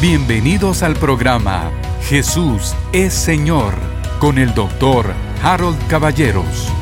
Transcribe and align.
Bienvenidos 0.00 0.82
al 0.82 0.94
programa 0.94 1.70
Jesús 2.04 2.74
es 2.90 3.12
Señor 3.12 3.74
con 4.18 4.38
el 4.38 4.54
doctor 4.54 5.12
Harold 5.42 5.76
Caballeros. 5.88 6.72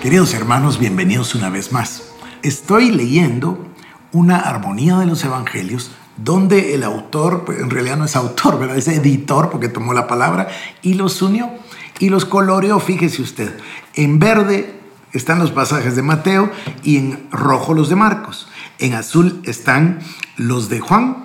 Queridos 0.00 0.32
hermanos, 0.32 0.78
bienvenidos 0.78 1.34
una 1.34 1.50
vez 1.50 1.72
más. 1.72 2.12
Estoy 2.44 2.92
leyendo 2.92 3.66
una 4.12 4.38
armonía 4.38 4.98
de 4.98 5.06
los 5.06 5.24
evangelios 5.24 5.90
donde 6.16 6.72
el 6.76 6.84
autor, 6.84 7.44
pues 7.44 7.58
en 7.58 7.70
realidad 7.70 7.96
no 7.96 8.04
es 8.04 8.14
autor, 8.14 8.70
es 8.76 8.86
editor 8.86 9.50
porque 9.50 9.68
tomó 9.68 9.92
la 9.92 10.06
palabra 10.06 10.46
y 10.82 10.94
los 10.94 11.20
unió 11.20 11.50
y 11.98 12.10
los 12.10 12.26
coloreó, 12.26 12.78
fíjese 12.78 13.22
usted. 13.22 13.58
En 13.94 14.20
verde 14.20 14.78
están 15.12 15.40
los 15.40 15.50
pasajes 15.50 15.96
de 15.96 16.02
Mateo 16.02 16.52
y 16.84 16.98
en 16.98 17.26
rojo 17.32 17.74
los 17.74 17.88
de 17.88 17.96
Marcos. 17.96 18.46
En 18.78 18.94
azul 18.94 19.40
están 19.44 20.00
los 20.36 20.68
de 20.68 20.80
Juan 20.80 21.24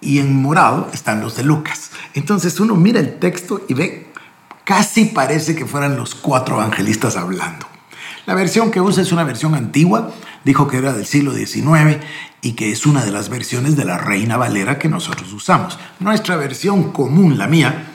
y 0.00 0.18
en 0.18 0.40
morado 0.40 0.88
están 0.92 1.20
los 1.20 1.36
de 1.36 1.44
Lucas. 1.44 1.90
Entonces 2.14 2.60
uno 2.60 2.76
mira 2.76 3.00
el 3.00 3.18
texto 3.18 3.64
y 3.68 3.74
ve, 3.74 4.12
casi 4.64 5.06
parece 5.06 5.54
que 5.54 5.66
fueran 5.66 5.96
los 5.96 6.14
cuatro 6.14 6.56
evangelistas 6.56 7.16
hablando. 7.16 7.66
La 8.26 8.34
versión 8.34 8.70
que 8.70 8.80
usa 8.80 9.02
es 9.02 9.12
una 9.12 9.24
versión 9.24 9.54
antigua, 9.54 10.12
dijo 10.44 10.68
que 10.68 10.76
era 10.76 10.92
del 10.92 11.06
siglo 11.06 11.32
XIX 11.32 11.96
y 12.42 12.52
que 12.52 12.70
es 12.70 12.84
una 12.84 13.04
de 13.04 13.10
las 13.10 13.28
versiones 13.28 13.76
de 13.76 13.84
la 13.84 13.96
Reina 13.96 14.36
Valera 14.36 14.78
que 14.78 14.88
nosotros 14.88 15.32
usamos. 15.32 15.78
Nuestra 15.98 16.36
versión 16.36 16.92
común, 16.92 17.38
la 17.38 17.46
mía, 17.46 17.92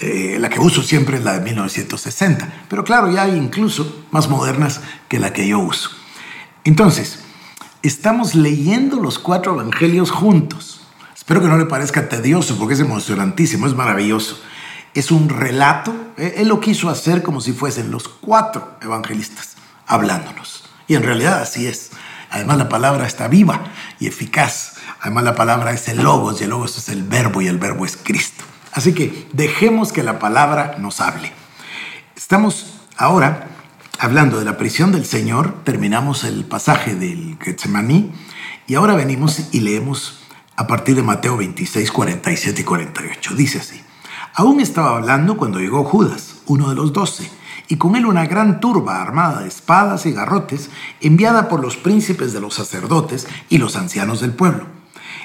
eh, 0.00 0.38
la 0.40 0.48
que 0.48 0.60
uso 0.60 0.82
siempre 0.82 1.18
es 1.18 1.24
la 1.24 1.34
de 1.34 1.40
1960, 1.40 2.64
pero 2.68 2.84
claro, 2.84 3.10
ya 3.10 3.22
hay 3.22 3.36
incluso 3.36 4.04
más 4.10 4.28
modernas 4.28 4.80
que 5.08 5.18
la 5.18 5.32
que 5.32 5.46
yo 5.46 5.60
uso. 5.60 5.90
Entonces, 6.64 7.20
estamos 7.86 8.34
leyendo 8.34 9.00
los 9.00 9.18
cuatro 9.18 9.54
evangelios 9.54 10.10
juntos. 10.10 10.80
Espero 11.14 11.40
que 11.40 11.48
no 11.48 11.58
le 11.58 11.66
parezca 11.66 12.08
tedioso 12.08 12.56
porque 12.58 12.74
es 12.74 12.80
emocionantísimo, 12.80 13.66
es 13.66 13.74
maravilloso. 13.74 14.40
Es 14.94 15.10
un 15.10 15.28
relato, 15.28 15.94
eh, 16.16 16.36
él 16.38 16.48
lo 16.48 16.60
quiso 16.60 16.88
hacer 16.88 17.22
como 17.22 17.40
si 17.40 17.52
fuesen 17.52 17.90
los 17.90 18.08
cuatro 18.08 18.76
evangelistas 18.80 19.56
hablándonos. 19.86 20.64
Y 20.88 20.94
en 20.94 21.02
realidad 21.02 21.40
así 21.40 21.66
es. 21.66 21.90
Además 22.30 22.58
la 22.58 22.68
palabra 22.68 23.06
está 23.06 23.28
viva 23.28 23.64
y 23.98 24.06
eficaz. 24.06 24.74
Además 25.00 25.24
la 25.24 25.34
palabra 25.34 25.72
es 25.72 25.88
el 25.88 26.02
logos 26.02 26.40
y 26.40 26.44
el 26.44 26.50
logos 26.50 26.78
es 26.78 26.88
el 26.88 27.02
verbo 27.02 27.42
y 27.42 27.48
el 27.48 27.58
verbo 27.58 27.84
es 27.84 27.96
Cristo. 27.96 28.44
Así 28.72 28.92
que 28.92 29.28
dejemos 29.32 29.92
que 29.92 30.02
la 30.02 30.18
palabra 30.18 30.76
nos 30.78 31.00
hable. 31.00 31.32
Estamos 32.14 32.74
ahora 32.96 33.48
hablando 33.98 34.38
de 34.38 34.44
la 34.44 34.56
prisión 34.56 34.92
del 34.92 35.04
Señor, 35.04 35.62
terminamos 35.64 36.24
el 36.24 36.44
pasaje 36.44 36.94
del 36.94 37.36
Getsemaní 37.40 38.12
y 38.66 38.74
ahora 38.74 38.94
venimos 38.94 39.48
y 39.52 39.60
leemos 39.60 40.20
a 40.56 40.66
partir 40.66 40.96
de 40.96 41.02
Mateo 41.02 41.36
26, 41.36 41.90
47 41.92 42.60
y 42.60 42.64
48. 42.64 43.34
Dice 43.34 43.58
así, 43.58 43.80
aún 44.34 44.60
estaba 44.60 44.96
hablando 44.96 45.36
cuando 45.36 45.60
llegó 45.60 45.84
Judas, 45.84 46.36
uno 46.46 46.68
de 46.68 46.74
los 46.74 46.92
doce, 46.92 47.30
y 47.68 47.76
con 47.76 47.96
él 47.96 48.06
una 48.06 48.26
gran 48.26 48.60
turba 48.60 49.02
armada 49.02 49.40
de 49.40 49.48
espadas 49.48 50.06
y 50.06 50.12
garrotes, 50.12 50.70
enviada 51.00 51.48
por 51.48 51.60
los 51.60 51.76
príncipes 51.76 52.32
de 52.32 52.40
los 52.40 52.54
sacerdotes 52.54 53.26
y 53.48 53.58
los 53.58 53.76
ancianos 53.76 54.20
del 54.20 54.32
pueblo. 54.32 54.64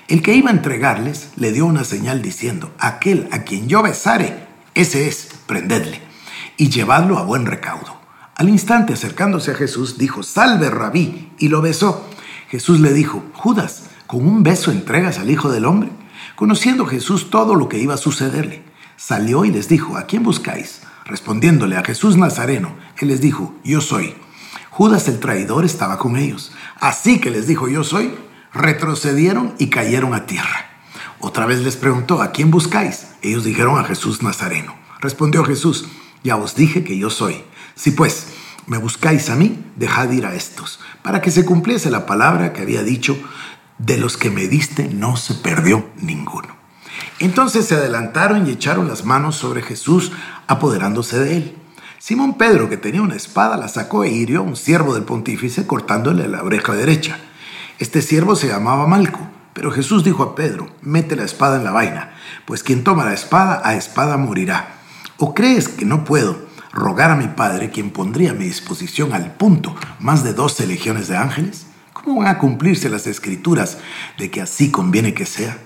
El 0.08 0.22
que 0.22 0.34
iba 0.34 0.50
a 0.50 0.54
entregarles 0.54 1.30
le 1.36 1.52
dio 1.52 1.66
una 1.66 1.84
señal 1.84 2.22
diciendo, 2.22 2.72
aquel 2.80 3.28
a 3.32 3.44
quien 3.44 3.68
yo 3.68 3.82
besare, 3.82 4.48
ese 4.74 5.08
es, 5.08 5.30
prendedle, 5.46 6.02
y 6.58 6.70
llevadlo 6.70 7.18
a 7.18 7.24
buen 7.24 7.46
recaudo. 7.46 8.01
Al 8.42 8.50
instante 8.50 8.94
acercándose 8.94 9.52
a 9.52 9.54
Jesús, 9.54 10.00
dijo, 10.00 10.24
salve 10.24 10.72
rabí, 10.72 11.32
y 11.38 11.50
lo 11.50 11.62
besó. 11.62 12.10
Jesús 12.50 12.80
le 12.80 12.92
dijo, 12.92 13.24
Judas, 13.34 13.84
¿Con 14.12 14.28
un 14.28 14.42
beso 14.42 14.72
entregas 14.72 15.20
al 15.20 15.30
Hijo 15.30 15.52
del 15.52 15.64
Hombre? 15.64 15.90
Conociendo 16.36 16.88
Jesús 16.88 17.30
todo 17.30 17.54
lo 17.54 17.70
que 17.70 17.78
iba 17.78 17.94
a 17.94 17.98
sucederle, 17.98 18.64
salió 18.98 19.46
y 19.46 19.52
les 19.52 19.70
dijo, 19.70 19.96
¿a 19.96 20.08
quién 20.08 20.24
buscáis? 20.24 20.82
Respondiéndole 21.06 21.78
a 21.78 21.84
Jesús 21.84 22.18
Nazareno, 22.18 22.76
él 22.98 23.10
les 23.10 23.22
dijo, 23.22 23.54
yo 23.64 23.80
soy. 23.80 24.16
Judas 24.72 25.08
el 25.08 25.20
traidor 25.20 25.64
estaba 25.64 26.00
con 26.00 26.18
ellos. 26.18 26.52
Así 26.80 27.22
que 27.22 27.30
les 27.30 27.46
dijo, 27.46 27.70
yo 27.70 27.84
soy, 27.84 28.14
retrocedieron 28.54 29.54
y 29.60 29.68
cayeron 29.68 30.16
a 30.16 30.26
tierra. 30.26 30.66
Otra 31.20 31.46
vez 31.46 31.60
les 31.60 31.78
preguntó, 31.78 32.24
¿a 32.24 32.32
quién 32.32 32.50
buscáis? 32.50 33.06
Ellos 33.22 33.44
dijeron 33.44 33.80
a 33.80 33.84
Jesús 33.84 34.24
Nazareno. 34.24 34.76
Respondió 35.00 35.46
Jesús, 35.46 35.86
ya 36.24 36.36
os 36.36 36.56
dije 36.56 36.84
que 36.84 36.98
yo 36.98 37.12
soy. 37.12 37.46
Si 37.76 37.92
pues 37.92 38.28
me 38.68 38.78
buscáis 38.78 39.30
a 39.30 39.36
mí, 39.36 39.64
dejad 39.76 40.12
ir 40.12 40.26
a 40.26 40.36
estos, 40.36 40.80
para 41.02 41.22
que 41.22 41.32
se 41.32 41.46
cumpliese 41.46 41.90
la 41.90 42.06
palabra 42.06 42.54
que 42.54 42.62
había 42.62 42.84
dicho, 42.84 43.18
de 43.78 43.98
los 43.98 44.18
que 44.18 44.30
me 44.30 44.48
diste 44.48 44.88
no 44.88 45.18
se 45.18 45.34
perdió 45.36 45.90
ninguno. 46.02 46.56
Entonces 47.20 47.66
se 47.66 47.76
adelantaron 47.76 48.48
y 48.48 48.52
echaron 48.52 48.88
las 48.88 49.06
manos 49.06 49.36
sobre 49.36 49.62
Jesús, 49.62 50.12
apoderándose 50.48 51.20
de 51.20 51.38
él. 51.38 51.58
Simón 52.00 52.38
Pedro, 52.38 52.70
que 52.70 52.78
tenía 52.78 53.02
una 53.02 53.16
espada, 53.16 53.58
la 53.58 53.68
sacó 53.68 54.04
e 54.04 54.10
hirió 54.10 54.40
a 54.40 54.44
un 54.44 54.56
siervo 54.56 54.96
del 54.96 55.04
pontífice 55.04 55.68
cortándole 55.68 56.28
la 56.28 56.44
oreja 56.44 56.74
derecha. 56.74 57.20
Este 57.78 58.02
siervo 58.02 58.36
se 58.36 58.48
llamaba 58.48 58.88
Malco, 58.88 59.20
pero 59.54 59.72
Jesús 59.72 60.04
dijo 60.04 60.24
a 60.24 60.36
Pedro, 60.36 60.68
mete 60.82 61.16
la 61.16 61.24
espada 61.24 61.58
en 61.58 61.64
la 61.64 61.72
vaina, 61.72 62.16
pues 62.46 62.64
quien 62.64 62.84
toma 62.84 63.06
la 63.06 63.14
espada, 63.14 63.62
a 63.64 63.76
espada 63.76 64.18
morirá. 64.18 64.80
¿O 65.18 65.36
crees 65.36 65.68
que 65.68 65.86
no 65.86 66.04
puedo 66.04 66.51
rogar 66.72 67.12
a 67.12 67.16
mi 67.16 67.28
Padre, 67.28 67.70
quien 67.70 67.92
pondría 67.92 68.32
a 68.32 68.34
mi 68.34 68.46
disposición 68.46 69.14
al 69.14 69.34
punto 69.34 69.76
más 70.00 70.24
de 70.24 70.34
doce 70.34 70.66
legiones 70.68 71.08
de 71.08 71.18
ángeles? 71.18 71.68
¿Cómo 71.94 72.22
van 72.22 72.28
a 72.28 72.38
cumplirse 72.38 72.90
las 72.90 73.08
escrituras 73.08 73.78
de 74.18 74.32
que 74.32 74.42
así 74.42 74.72
conviene 74.72 75.14
que 75.14 75.26
sea? 75.26 75.58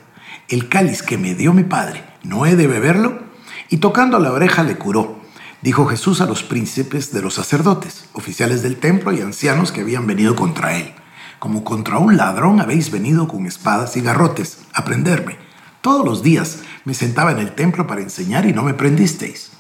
El 0.48 0.70
cáliz 0.70 1.02
que 1.02 1.18
me 1.18 1.34
dio 1.34 1.54
mi 1.54 1.64
padre, 1.64 2.04
¿no 2.24 2.46
he 2.46 2.56
de 2.56 2.68
beberlo? 2.68 3.24
Y 3.70 3.78
tocando 3.78 4.20
la 4.20 4.32
oreja 4.32 4.64
le 4.64 4.76
curó. 4.78 5.24
Dijo 5.62 5.86
Jesús 5.88 6.22
a 6.22 6.26
los 6.26 6.44
príncipes 6.44 7.12
de 7.12 7.22
los 7.22 7.36
sacerdotes, 7.36 8.06
oficiales 8.14 8.62
del 8.62 8.78
templo 8.78 9.12
y 9.12 9.22
ancianos 9.22 9.72
que 9.72 9.82
habían 9.82 10.06
venido 10.06 10.36
contra 10.36 10.78
él. 10.78 10.94
Como 11.40 11.64
contra 11.64 11.98
un 11.98 12.18
ladrón 12.18 12.62
habéis 12.62 12.92
venido 12.92 13.28
con 13.28 13.46
espadas 13.46 13.98
y 13.98 14.02
garrotes 14.02 14.60
a 14.74 14.86
prenderme. 14.86 15.38
Todos 15.82 16.06
los 16.06 16.22
días 16.22 16.60
me 16.84 16.94
sentaba 16.94 17.32
en 17.32 17.40
el 17.40 17.56
templo 17.56 17.88
para 17.88 18.02
enseñar 18.02 18.46
y 18.46 18.54
no 18.54 18.64
me 18.64 18.74
prendisteis. 18.74 19.52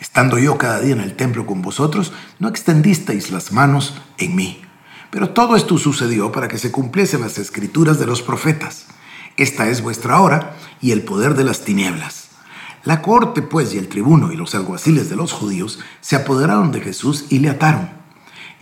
Estando 0.00 0.38
yo 0.38 0.56
cada 0.56 0.80
día 0.80 0.94
en 0.94 1.00
el 1.00 1.14
templo 1.14 1.46
con 1.46 1.60
vosotros, 1.60 2.12
no 2.38 2.48
extendisteis 2.48 3.30
las 3.30 3.52
manos 3.52 3.94
en 4.16 4.34
mí. 4.34 4.62
Pero 5.10 5.30
todo 5.30 5.56
esto 5.56 5.76
sucedió 5.76 6.32
para 6.32 6.48
que 6.48 6.58
se 6.58 6.72
cumpliesen 6.72 7.20
las 7.20 7.36
escrituras 7.38 7.98
de 7.98 8.06
los 8.06 8.22
profetas. 8.22 8.86
Esta 9.36 9.68
es 9.68 9.82
vuestra 9.82 10.20
hora 10.20 10.56
y 10.80 10.92
el 10.92 11.02
poder 11.02 11.34
de 11.34 11.44
las 11.44 11.64
tinieblas. 11.64 12.28
La 12.84 13.02
corte, 13.02 13.42
pues, 13.42 13.74
y 13.74 13.78
el 13.78 13.88
tribuno 13.88 14.32
y 14.32 14.36
los 14.36 14.54
alguaciles 14.54 15.10
de 15.10 15.16
los 15.16 15.32
judíos 15.32 15.80
se 16.00 16.16
apoderaron 16.16 16.72
de 16.72 16.80
Jesús 16.80 17.26
y 17.28 17.40
le 17.40 17.50
ataron. 17.50 17.90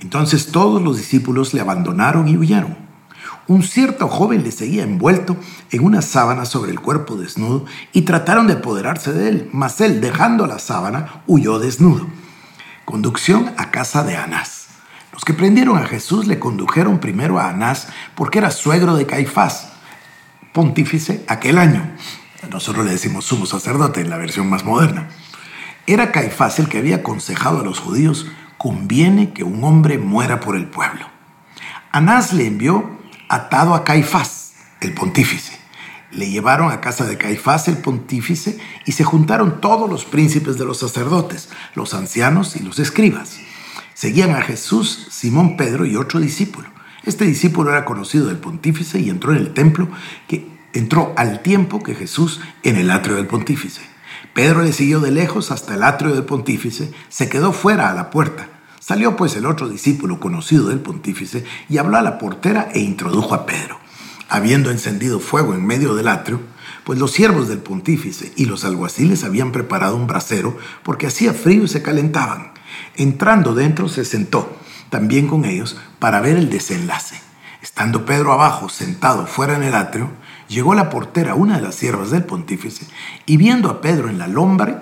Entonces 0.00 0.48
todos 0.48 0.82
los 0.82 0.97
discípulos 0.97 1.54
le 1.54 1.60
abandonaron 1.60 2.27
y 2.27 2.37
huyeron. 2.37 2.88
Un 3.48 3.62
cierto 3.62 4.09
joven 4.09 4.42
le 4.42 4.53
seguía 4.53 4.82
envuelto 4.82 5.34
en 5.70 5.82
una 5.82 6.03
sábana 6.03 6.44
sobre 6.44 6.70
el 6.70 6.81
cuerpo 6.81 7.16
desnudo 7.16 7.64
y 7.94 8.03
trataron 8.03 8.47
de 8.47 8.53
apoderarse 8.53 9.10
de 9.14 9.31
él, 9.31 9.50
mas 9.53 9.81
él, 9.81 10.03
dejando 10.03 10.47
la 10.47 10.59
sábana, 10.59 11.22
huyó 11.26 11.59
desnudo. 11.59 12.06
Conducción 12.84 13.54
a 13.56 13.70
casa 13.70 14.04
de 14.04 14.19
Anás. 14.19 14.66
Los 15.14 15.25
que 15.25 15.32
prendieron 15.32 15.78
a 15.78 15.86
Jesús 15.86 16.26
le 16.26 16.38
condujeron 16.38 16.98
primero 16.98 17.38
a 17.38 17.48
Anás 17.48 17.88
porque 18.14 18.38
era 18.38 18.50
suegro 18.50 18.97
de 18.97 19.06
Caifás, 19.06 19.70
pontífice 20.53 21.25
aquel 21.26 21.56
año. 21.56 21.91
Nosotros 22.50 22.84
le 22.84 22.92
decimos 22.92 23.25
sumo 23.25 23.47
sacerdote 23.47 24.03
en 24.03 24.10
la 24.10 24.19
versión 24.19 24.50
más 24.50 24.65
moderna. 24.65 25.09
Era 25.86 26.12
Caifás 26.12 26.59
el 26.59 26.69
que 26.69 26.78
había 26.78 26.97
aconsejado 26.97 27.60
a 27.60 27.65
los 27.65 27.78
judíos, 27.78 28.26
conviene 28.59 29.32
que 29.32 29.42
un 29.42 29.65
hombre 29.65 29.97
muera 29.97 30.38
por 30.38 30.54
el 30.54 30.66
pueblo. 30.66 31.06
Anás 31.92 32.34
le 32.34 32.47
envió 32.47 32.97
atado 33.28 33.75
a 33.75 33.84
Caifás, 33.84 34.53
el 34.80 34.95
pontífice. 34.95 35.59
Le 36.10 36.30
llevaron 36.30 36.72
a 36.72 36.80
casa 36.80 37.04
de 37.04 37.19
Caifás, 37.19 37.69
el 37.69 37.78
pontífice, 37.78 38.59
y 38.86 38.92
se 38.92 39.04
juntaron 39.04 39.60
todos 39.60 39.91
los 39.91 40.04
príncipes 40.04 40.57
de 40.59 40.65
los 40.65 40.78
sacerdotes, 40.78 41.51
los 41.75 41.92
ancianos 41.95 42.57
y 42.57 42.60
los 42.60 42.78
escribas. 42.78 43.39
Seguían 43.95 44.30
a 44.34 44.42
Jesús, 44.42 45.09
Simón 45.10 45.57
Pedro 45.57 45.84
y 45.84 45.97
otro 45.97 46.21
discípulo. 46.21 46.69
Este 47.04 47.25
discípulo 47.25 47.71
era 47.71 47.84
conocido 47.84 48.27
del 48.27 48.39
pontífice 48.39 49.01
y 49.01 49.10
entró 49.10 49.33
en 49.33 49.39
el 49.39 49.54
templo 49.54 49.89
que 50.27 50.48
entró 50.72 51.13
al 51.16 51.42
tiempo 51.42 51.83
que 51.83 51.95
Jesús 51.95 52.41
en 52.63 52.77
el 52.77 52.91
atrio 52.91 53.16
del 53.16 53.27
pontífice. 53.27 53.83
Pedro 54.34 54.63
le 54.63 54.72
siguió 54.72 55.01
de 55.01 55.10
lejos 55.10 55.51
hasta 55.51 55.74
el 55.74 55.83
atrio 55.83 56.15
del 56.15 56.24
pontífice, 56.24 56.92
se 57.09 57.28
quedó 57.28 57.53
fuera 57.53 57.91
a 57.91 57.95
la 57.95 58.10
puerta. 58.10 58.48
Salió 58.88 59.16
pues 59.16 59.36
el 59.36 59.44
otro 59.44 59.68
discípulo 59.68 60.18
conocido 60.18 60.68
del 60.68 60.80
pontífice 60.80 61.44
y 61.68 61.76
habló 61.76 61.98
a 61.98 62.02
la 62.02 62.16
portera 62.16 62.70
e 62.72 62.80
introdujo 62.80 63.34
a 63.34 63.44
Pedro. 63.44 63.78
Habiendo 64.30 64.70
encendido 64.70 65.20
fuego 65.20 65.52
en 65.52 65.66
medio 65.66 65.94
del 65.94 66.08
atrio, 66.08 66.40
pues 66.84 66.98
los 66.98 67.10
siervos 67.10 67.48
del 67.48 67.58
pontífice 67.58 68.32
y 68.34 68.46
los 68.46 68.64
alguaciles 68.64 69.24
habían 69.24 69.52
preparado 69.52 69.94
un 69.94 70.06
brasero 70.06 70.56
porque 70.84 71.06
hacía 71.06 71.34
frío 71.34 71.64
y 71.64 71.68
se 71.68 71.82
calentaban. 71.82 72.52
Entrando 72.96 73.54
dentro 73.54 73.90
se 73.90 74.06
sentó 74.06 74.56
también 74.88 75.26
con 75.26 75.44
ellos 75.44 75.76
para 75.98 76.22
ver 76.22 76.38
el 76.38 76.48
desenlace. 76.48 77.20
Estando 77.60 78.06
Pedro 78.06 78.32
abajo, 78.32 78.70
sentado 78.70 79.26
fuera 79.26 79.54
en 79.54 79.64
el 79.64 79.74
atrio, 79.74 80.08
llegó 80.48 80.74
la 80.74 80.91
portera, 80.91 81.34
una 81.34 81.56
de 81.56 81.62
las 81.62 81.74
siervas 81.74 82.10
del 82.10 82.24
pontífice, 82.24 82.86
y 83.27 83.36
viendo 83.36 83.68
a 83.71 83.80
Pedro 83.80 84.09
en 84.09 84.18
la, 84.18 84.27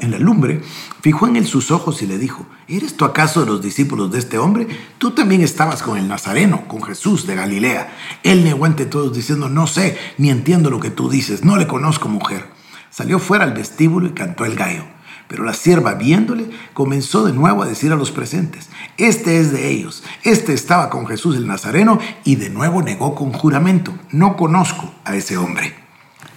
en 0.01 0.11
la 0.11 0.19
lumbre, 0.19 0.63
fijó 1.01 1.27
en 1.27 1.37
él 1.37 1.47
sus 1.47 1.71
ojos 1.71 2.03
y 2.03 2.07
le 2.07 2.19
dijo, 2.19 2.47
¿eres 2.69 2.97
tú 2.97 3.05
acaso 3.05 3.41
de 3.41 3.47
los 3.47 3.61
discípulos 3.61 4.11
de 4.11 4.19
este 4.19 4.39
hombre? 4.39 4.67
Tú 4.99 5.11
también 5.11 5.43
estabas 5.43 5.83
con 5.83 5.99
el 5.99 6.09
Nazareno, 6.09 6.67
con 6.69 6.83
Jesús 6.83 7.27
de 7.27 7.35
Galilea. 7.35 7.95
Él 8.23 8.45
negó 8.45 8.65
ante 8.65 8.87
todos 8.87 9.15
diciendo, 9.15 9.49
no 9.49 9.67
sé, 9.67 9.99
ni 10.19 10.31
entiendo 10.31 10.71
lo 10.71 10.81
que 10.81 10.91
tú 10.91 11.09
dices, 11.09 11.45
no 11.45 11.57
le 11.57 11.67
conozco 11.67 12.09
mujer. 12.09 12.47
Salió 12.91 13.19
fuera 13.19 13.45
al 13.45 13.53
vestíbulo 13.53 14.07
y 14.07 14.13
cantó 14.13 14.45
el 14.45 14.57
gallo. 14.57 14.96
Pero 15.29 15.45
la 15.45 15.55
sierva, 15.55 15.95
viéndole, 15.95 16.51
comenzó 16.73 17.25
de 17.25 17.33
nuevo 17.33 17.63
a 17.63 17.67
decir 17.67 17.93
a 17.93 17.97
los 17.97 18.13
presentes, 18.13 18.69
este 18.97 19.41
es 19.41 19.51
de 19.51 19.71
ellos, 19.71 20.05
este 20.23 20.55
estaba 20.55 20.89
con 20.89 21.07
Jesús 21.07 21.37
el 21.37 21.49
Nazareno 21.49 21.99
y 22.25 22.37
de 22.37 22.49
nuevo 22.49 22.83
negó 22.83 23.15
con 23.15 23.33
juramento, 23.33 23.93
no 24.11 24.37
conozco 24.37 24.93
a 25.05 25.17
ese 25.17 25.37
hombre. 25.37 25.75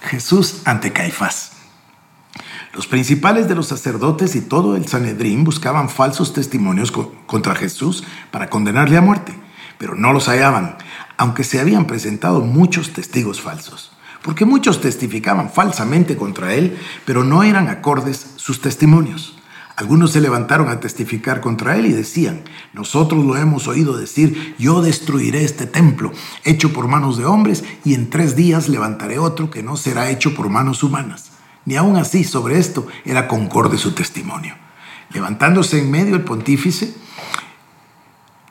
Jesús 0.01 0.61
ante 0.65 0.91
Caifás. 0.91 1.51
Los 2.73 2.87
principales 2.87 3.47
de 3.47 3.55
los 3.55 3.67
sacerdotes 3.67 4.35
y 4.35 4.41
todo 4.41 4.75
el 4.75 4.87
Sanedrín 4.87 5.43
buscaban 5.43 5.89
falsos 5.89 6.33
testimonios 6.33 6.91
contra 6.91 7.55
Jesús 7.55 8.03
para 8.31 8.49
condenarle 8.49 8.97
a 8.97 9.01
muerte, 9.01 9.35
pero 9.77 9.95
no 9.95 10.13
los 10.13 10.27
hallaban, 10.27 10.77
aunque 11.17 11.43
se 11.43 11.59
habían 11.59 11.85
presentado 11.85 12.41
muchos 12.41 12.93
testigos 12.93 13.41
falsos 13.41 13.91
porque 14.29 14.45
muchos 14.45 14.79
testificaban 14.79 15.49
falsamente 15.49 16.15
contra 16.15 16.53
él, 16.53 16.77
pero 17.03 17.23
no 17.23 17.41
eran 17.41 17.67
acordes 17.67 18.27
sus 18.35 18.61
testimonios. 18.61 19.35
Algunos 19.75 20.11
se 20.11 20.21
levantaron 20.21 20.69
a 20.69 20.79
testificar 20.79 21.41
contra 21.41 21.77
él 21.77 21.87
y 21.87 21.93
decían, 21.93 22.43
nosotros 22.71 23.25
lo 23.25 23.37
hemos 23.37 23.67
oído 23.67 23.97
decir, 23.97 24.53
yo 24.59 24.83
destruiré 24.83 25.43
este 25.43 25.65
templo, 25.65 26.11
hecho 26.43 26.71
por 26.73 26.87
manos 26.87 27.17
de 27.17 27.25
hombres, 27.25 27.63
y 27.83 27.95
en 27.95 28.11
tres 28.11 28.35
días 28.35 28.69
levantaré 28.69 29.17
otro 29.17 29.49
que 29.49 29.63
no 29.63 29.77
será 29.77 30.11
hecho 30.11 30.35
por 30.35 30.47
manos 30.47 30.83
humanas. 30.83 31.31
Ni 31.65 31.75
aun 31.75 31.97
así 31.97 32.23
sobre 32.23 32.59
esto 32.59 32.85
era 33.05 33.27
concorde 33.27 33.79
su 33.79 33.93
testimonio. 33.93 34.53
Levantándose 35.11 35.79
en 35.79 35.89
medio 35.89 36.13
el 36.13 36.23
pontífice, 36.23 36.93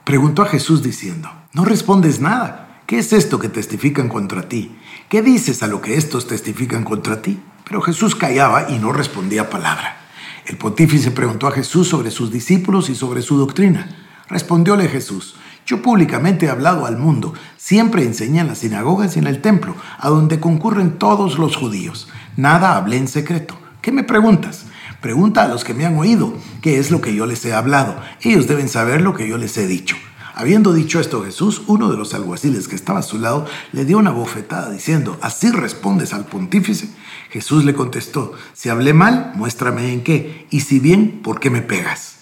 preguntó 0.02 0.42
a 0.42 0.46
Jesús 0.46 0.82
diciendo, 0.82 1.30
no 1.52 1.64
respondes 1.64 2.18
nada. 2.18 2.82
¿Qué 2.84 2.98
es 2.98 3.12
esto 3.12 3.38
que 3.38 3.48
testifican 3.48 4.08
contra 4.08 4.48
ti? 4.48 4.77
¿Qué 5.08 5.22
dices 5.22 5.62
a 5.62 5.68
lo 5.68 5.80
que 5.80 5.96
estos 5.96 6.26
testifican 6.26 6.84
contra 6.84 7.22
ti? 7.22 7.40
Pero 7.64 7.80
Jesús 7.80 8.14
callaba 8.14 8.66
y 8.68 8.78
no 8.78 8.92
respondía 8.92 9.48
palabra. 9.48 9.96
El 10.44 10.58
pontífice 10.58 11.10
preguntó 11.10 11.46
a 11.46 11.50
Jesús 11.50 11.88
sobre 11.88 12.10
sus 12.10 12.30
discípulos 12.30 12.90
y 12.90 12.94
sobre 12.94 13.22
su 13.22 13.38
doctrina. 13.38 13.88
Respondióle 14.28 14.86
Jesús, 14.86 15.36
yo 15.64 15.80
públicamente 15.80 16.44
he 16.44 16.50
hablado 16.50 16.84
al 16.84 16.98
mundo, 16.98 17.32
siempre 17.56 18.02
enseñé 18.02 18.40
en 18.40 18.48
las 18.48 18.58
sinagogas 18.58 19.16
y 19.16 19.20
en 19.20 19.26
el 19.28 19.40
templo, 19.40 19.74
a 19.98 20.10
donde 20.10 20.40
concurren 20.40 20.98
todos 20.98 21.38
los 21.38 21.56
judíos. 21.56 22.08
Nada 22.36 22.76
hablé 22.76 22.98
en 22.98 23.08
secreto. 23.08 23.58
¿Qué 23.80 23.92
me 23.92 24.04
preguntas? 24.04 24.66
Pregunta 25.00 25.42
a 25.42 25.48
los 25.48 25.64
que 25.64 25.72
me 25.72 25.86
han 25.86 25.96
oído, 25.96 26.34
qué 26.60 26.78
es 26.78 26.90
lo 26.90 27.00
que 27.00 27.14
yo 27.14 27.24
les 27.24 27.42
he 27.46 27.54
hablado. 27.54 27.98
Ellos 28.20 28.46
deben 28.46 28.68
saber 28.68 29.00
lo 29.00 29.14
que 29.14 29.26
yo 29.26 29.38
les 29.38 29.56
he 29.56 29.66
dicho. 29.66 29.96
Habiendo 30.38 30.72
dicho 30.72 31.00
esto 31.00 31.24
Jesús, 31.24 31.62
uno 31.66 31.90
de 31.90 31.96
los 31.96 32.14
alguaciles 32.14 32.68
que 32.68 32.76
estaba 32.76 33.00
a 33.00 33.02
su 33.02 33.18
lado 33.18 33.44
le 33.72 33.84
dio 33.84 33.98
una 33.98 34.12
bofetada 34.12 34.70
diciendo, 34.70 35.18
¿así 35.20 35.50
respondes 35.50 36.14
al 36.14 36.26
pontífice? 36.26 36.90
Jesús 37.30 37.64
le 37.64 37.74
contestó, 37.74 38.34
si 38.52 38.68
hablé 38.68 38.92
mal, 38.92 39.32
muéstrame 39.34 39.92
en 39.92 40.04
qué, 40.04 40.46
y 40.50 40.60
si 40.60 40.78
bien, 40.78 41.22
¿por 41.24 41.40
qué 41.40 41.50
me 41.50 41.60
pegas? 41.60 42.18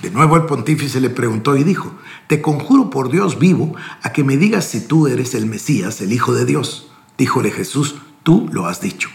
De 0.00 0.12
nuevo 0.12 0.36
el 0.36 0.44
pontífice 0.44 1.00
le 1.00 1.10
preguntó 1.10 1.56
y 1.56 1.64
dijo, 1.64 1.92
te 2.28 2.40
conjuro 2.40 2.88
por 2.88 3.10
Dios 3.10 3.40
vivo 3.40 3.74
a 4.00 4.12
que 4.12 4.22
me 4.22 4.36
digas 4.36 4.66
si 4.66 4.82
tú 4.82 5.08
eres 5.08 5.34
el 5.34 5.46
Mesías, 5.46 6.00
el 6.00 6.12
Hijo 6.12 6.32
de 6.32 6.44
Dios. 6.44 6.92
Díjole 7.18 7.50
Jesús, 7.50 7.96
tú 8.22 8.48
lo 8.52 8.68
has 8.68 8.80
dicho. 8.80 9.08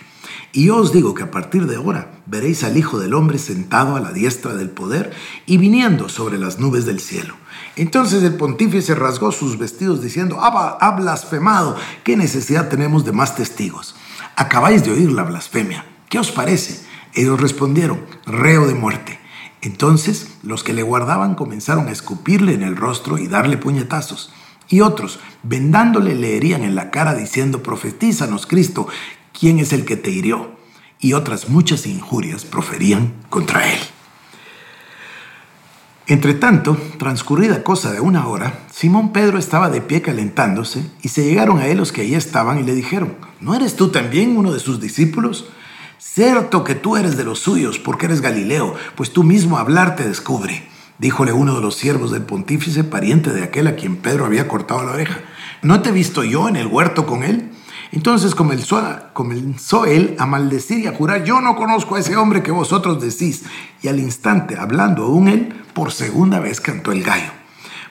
Y 0.51 0.65
yo 0.65 0.75
os 0.75 0.91
digo 0.91 1.13
que 1.13 1.23
a 1.23 1.31
partir 1.31 1.67
de 1.67 1.77
ahora 1.77 2.19
veréis 2.25 2.65
al 2.65 2.75
Hijo 2.75 2.99
del 2.99 3.13
Hombre 3.13 3.37
sentado 3.37 3.95
a 3.95 4.01
la 4.01 4.11
diestra 4.11 4.55
del 4.55 4.71
poder 4.71 5.13
y 5.45 5.55
viniendo 5.57 6.09
sobre 6.09 6.37
las 6.37 6.59
nubes 6.59 6.85
del 6.85 6.99
cielo. 6.99 7.35
Entonces 7.75 8.23
el 8.23 8.35
pontífice 8.35 8.95
rasgó 8.95 9.31
sus 9.31 9.57
vestidos 9.57 10.01
diciendo, 10.01 10.39
ha 10.41 10.91
blasfemado, 10.91 11.75
¿qué 12.03 12.15
necesidad 12.15 12.69
tenemos 12.69 13.03
de 13.03 13.11
más 13.11 13.35
testigos? 13.35 13.95
Acabáis 14.35 14.83
de 14.83 14.91
oír 14.91 15.11
la 15.11 15.23
blasfemia, 15.23 15.85
¿qué 16.09 16.19
os 16.19 16.31
parece? 16.31 16.79
Ellos 17.13 17.39
respondieron, 17.39 18.05
reo 18.25 18.67
de 18.67 18.73
muerte. 18.73 19.19
Entonces 19.61 20.35
los 20.43 20.63
que 20.63 20.73
le 20.73 20.83
guardaban 20.83 21.35
comenzaron 21.35 21.87
a 21.87 21.91
escupirle 21.91 22.53
en 22.53 22.61
el 22.61 22.75
rostro 22.75 23.17
y 23.17 23.27
darle 23.27 23.57
puñetazos. 23.57 24.31
Y 24.67 24.81
otros, 24.81 25.19
vendándole, 25.43 26.15
le 26.15 26.37
herían 26.37 26.63
en 26.63 26.75
la 26.75 26.91
cara 26.91 27.13
diciendo, 27.13 27.61
profetízanos 27.61 28.47
Cristo, 28.47 28.87
¿quién 29.37 29.59
es 29.59 29.73
el 29.73 29.85
que 29.85 29.95
te 29.95 30.11
hirió? 30.11 30.55
Y 30.99 31.13
otras 31.13 31.49
muchas 31.49 31.85
injurias 31.87 32.45
proferían 32.45 33.13
contra 33.29 33.71
él. 33.71 33.79
Entre 36.07 36.35
tanto, 36.35 36.77
transcurrida 36.99 37.63
cosa 37.63 37.91
de 37.91 37.99
una 37.99 38.27
hora, 38.27 38.59
Simón 38.71 39.11
Pedro 39.11 39.39
estaba 39.39 39.71
de 39.71 39.81
pie 39.81 40.03
calentándose 40.03 40.85
y 41.01 41.09
se 41.09 41.23
llegaron 41.23 41.57
a 41.57 41.65
él 41.65 41.79
los 41.79 41.91
que 41.91 42.01
allí 42.01 42.13
estaban 42.13 42.59
y 42.59 42.63
le 42.63 42.75
dijeron, 42.75 43.15
¿no 43.39 43.55
eres 43.55 43.75
tú 43.75 43.89
también 43.89 44.37
uno 44.37 44.53
de 44.53 44.59
sus 44.59 44.79
discípulos? 44.79 45.47
Cierto 45.97 46.63
que 46.63 46.75
tú 46.75 46.95
eres 46.95 47.17
de 47.17 47.23
los 47.23 47.39
suyos 47.39 47.79
porque 47.79 48.05
eres 48.05 48.21
Galileo, 48.21 48.75
pues 48.95 49.13
tú 49.13 49.23
mismo 49.23 49.57
hablar 49.57 49.95
te 49.95 50.07
descubre. 50.07 50.69
Díjole 50.99 51.33
uno 51.33 51.55
de 51.55 51.61
los 51.61 51.73
siervos 51.73 52.11
del 52.11 52.21
pontífice, 52.21 52.83
pariente 52.83 53.31
de 53.31 53.43
aquel 53.43 53.65
a 53.65 53.75
quien 53.75 53.95
Pedro 53.95 54.25
había 54.25 54.47
cortado 54.47 54.83
la 54.83 54.91
oreja. 54.91 55.21
¿No 55.63 55.81
te 55.81 55.89
he 55.89 55.91
visto 55.91 56.23
yo 56.23 56.47
en 56.47 56.55
el 56.55 56.67
huerto 56.67 57.07
con 57.07 57.23
él? 57.23 57.49
Entonces 57.95 58.35
comenzó, 58.35 59.85
él 59.85 60.17
a 60.19 60.25
maldecir 60.25 60.79
y 60.79 60.87
a 60.87 60.91
jurar, 60.91 61.23
yo 61.23 61.39
no 61.39 61.55
conozco 61.55 61.95
a 61.95 61.99
ese 62.01 62.17
hombre 62.17 62.43
que 62.43 62.51
vosotros 62.51 63.01
decís. 63.01 63.43
Y 63.81 63.87
al 63.87 63.99
instante, 63.99 64.57
hablando 64.59 65.05
aún 65.05 65.29
él, 65.29 65.63
por 65.73 65.93
segunda 65.93 66.41
vez 66.41 66.59
cantó 66.59 66.91
el 66.91 67.03
gallo. 67.03 67.31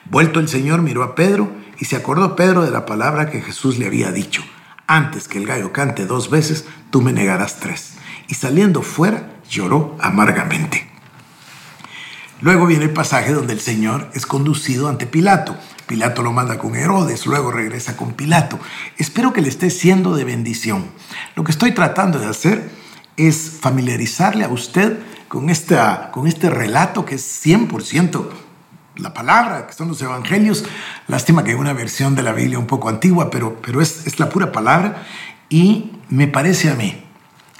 Vuelto 0.07 0.39
el 0.39 0.47
Señor 0.47 0.83
miró 0.83 1.01
a 1.01 1.15
Pedro 1.15 1.49
y 1.79 1.85
se 1.85 1.95
acordó 1.95 2.35
Pedro 2.35 2.61
de 2.61 2.69
la 2.69 2.85
palabra 2.85 3.31
que 3.31 3.41
Jesús 3.41 3.79
le 3.79 3.87
había 3.87 4.11
dicho. 4.11 4.43
Antes 4.85 5.27
que 5.27 5.39
el 5.39 5.47
gallo 5.47 5.73
cante 5.73 6.05
dos 6.05 6.29
veces, 6.29 6.65
tú 6.91 7.01
me 7.01 7.11
negarás 7.11 7.59
tres. 7.59 7.95
Y 8.27 8.35
saliendo 8.35 8.83
fuera, 8.83 9.31
lloró 9.49 9.97
amargamente. 9.99 10.87
Luego 12.41 12.67
viene 12.67 12.85
el 12.85 12.93
pasaje 12.93 13.33
donde 13.33 13.53
el 13.53 13.59
Señor 13.59 14.11
es 14.13 14.27
conducido 14.27 14.87
ante 14.87 15.07
Pilato. 15.07 15.57
Pilato 15.87 16.23
lo 16.23 16.31
manda 16.31 16.57
con 16.57 16.75
Herodes, 16.75 17.25
luego 17.25 17.51
regresa 17.51 17.95
con 17.95 18.13
Pilato. 18.13 18.59
Espero 18.97 19.33
que 19.33 19.41
le 19.41 19.49
esté 19.49 19.69
siendo 19.69 20.15
de 20.15 20.23
bendición. 20.23 20.85
Lo 21.35 21.43
que 21.43 21.51
estoy 21.51 21.73
tratando 21.73 22.19
de 22.19 22.27
hacer 22.27 22.69
es 23.17 23.57
familiarizarle 23.61 24.45
a 24.45 24.49
usted 24.49 24.99
con, 25.27 25.49
esta, 25.49 26.11
con 26.11 26.27
este 26.27 26.49
relato 26.49 27.05
que 27.05 27.15
es 27.15 27.45
100% 27.45 28.29
la 28.97 29.13
palabra, 29.13 29.67
que 29.67 29.73
son 29.73 29.89
los 29.89 30.01
evangelios. 30.01 30.65
Lástima 31.07 31.43
que 31.43 31.51
hay 31.51 31.57
una 31.57 31.73
versión 31.73 32.15
de 32.15 32.23
la 32.23 32.33
Biblia 32.33 32.59
un 32.59 32.67
poco 32.67 32.89
antigua, 32.89 33.29
pero, 33.29 33.61
pero 33.61 33.81
es, 33.81 34.07
es 34.07 34.19
la 34.19 34.29
pura 34.29 34.51
palabra. 34.51 35.05
Y 35.49 35.91
me 36.09 36.27
parece 36.27 36.69
a 36.69 36.75
mí, 36.75 37.03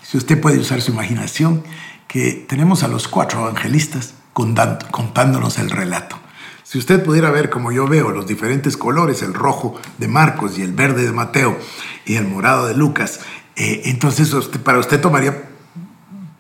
si 0.02 0.18
usted 0.18 0.40
puede 0.40 0.60
usar 0.60 0.82
su 0.82 0.92
imaginación, 0.92 1.64
que 2.08 2.46
tenemos 2.48 2.84
a 2.84 2.88
los 2.88 3.08
cuatro 3.08 3.42
evangelistas 3.42 4.14
contándonos 4.34 5.60
el 5.60 5.70
relato. 5.70 6.18
Si 6.66 6.80
usted 6.80 7.04
pudiera 7.04 7.30
ver 7.30 7.52
como 7.52 7.72
yo 7.72 7.88
veo 7.88 8.10
los 8.10 8.26
diferentes 8.26 8.76
colores, 8.76 9.22
el 9.22 9.36
rojo 9.36 9.80
de 10.00 10.08
Marcos 10.08 10.58
y 10.58 10.64
el 10.64 10.74
verde 10.74 11.06
de 11.06 11.12
Mateo 11.12 11.60
y 12.08 12.16
el 12.16 12.28
morado 12.28 12.66
de 12.66 12.74
Lucas, 12.74 13.20
eh, 13.56 13.84
entonces 13.86 14.34
para 14.64 14.80
usted 14.80 15.00
tomaría 15.00 15.44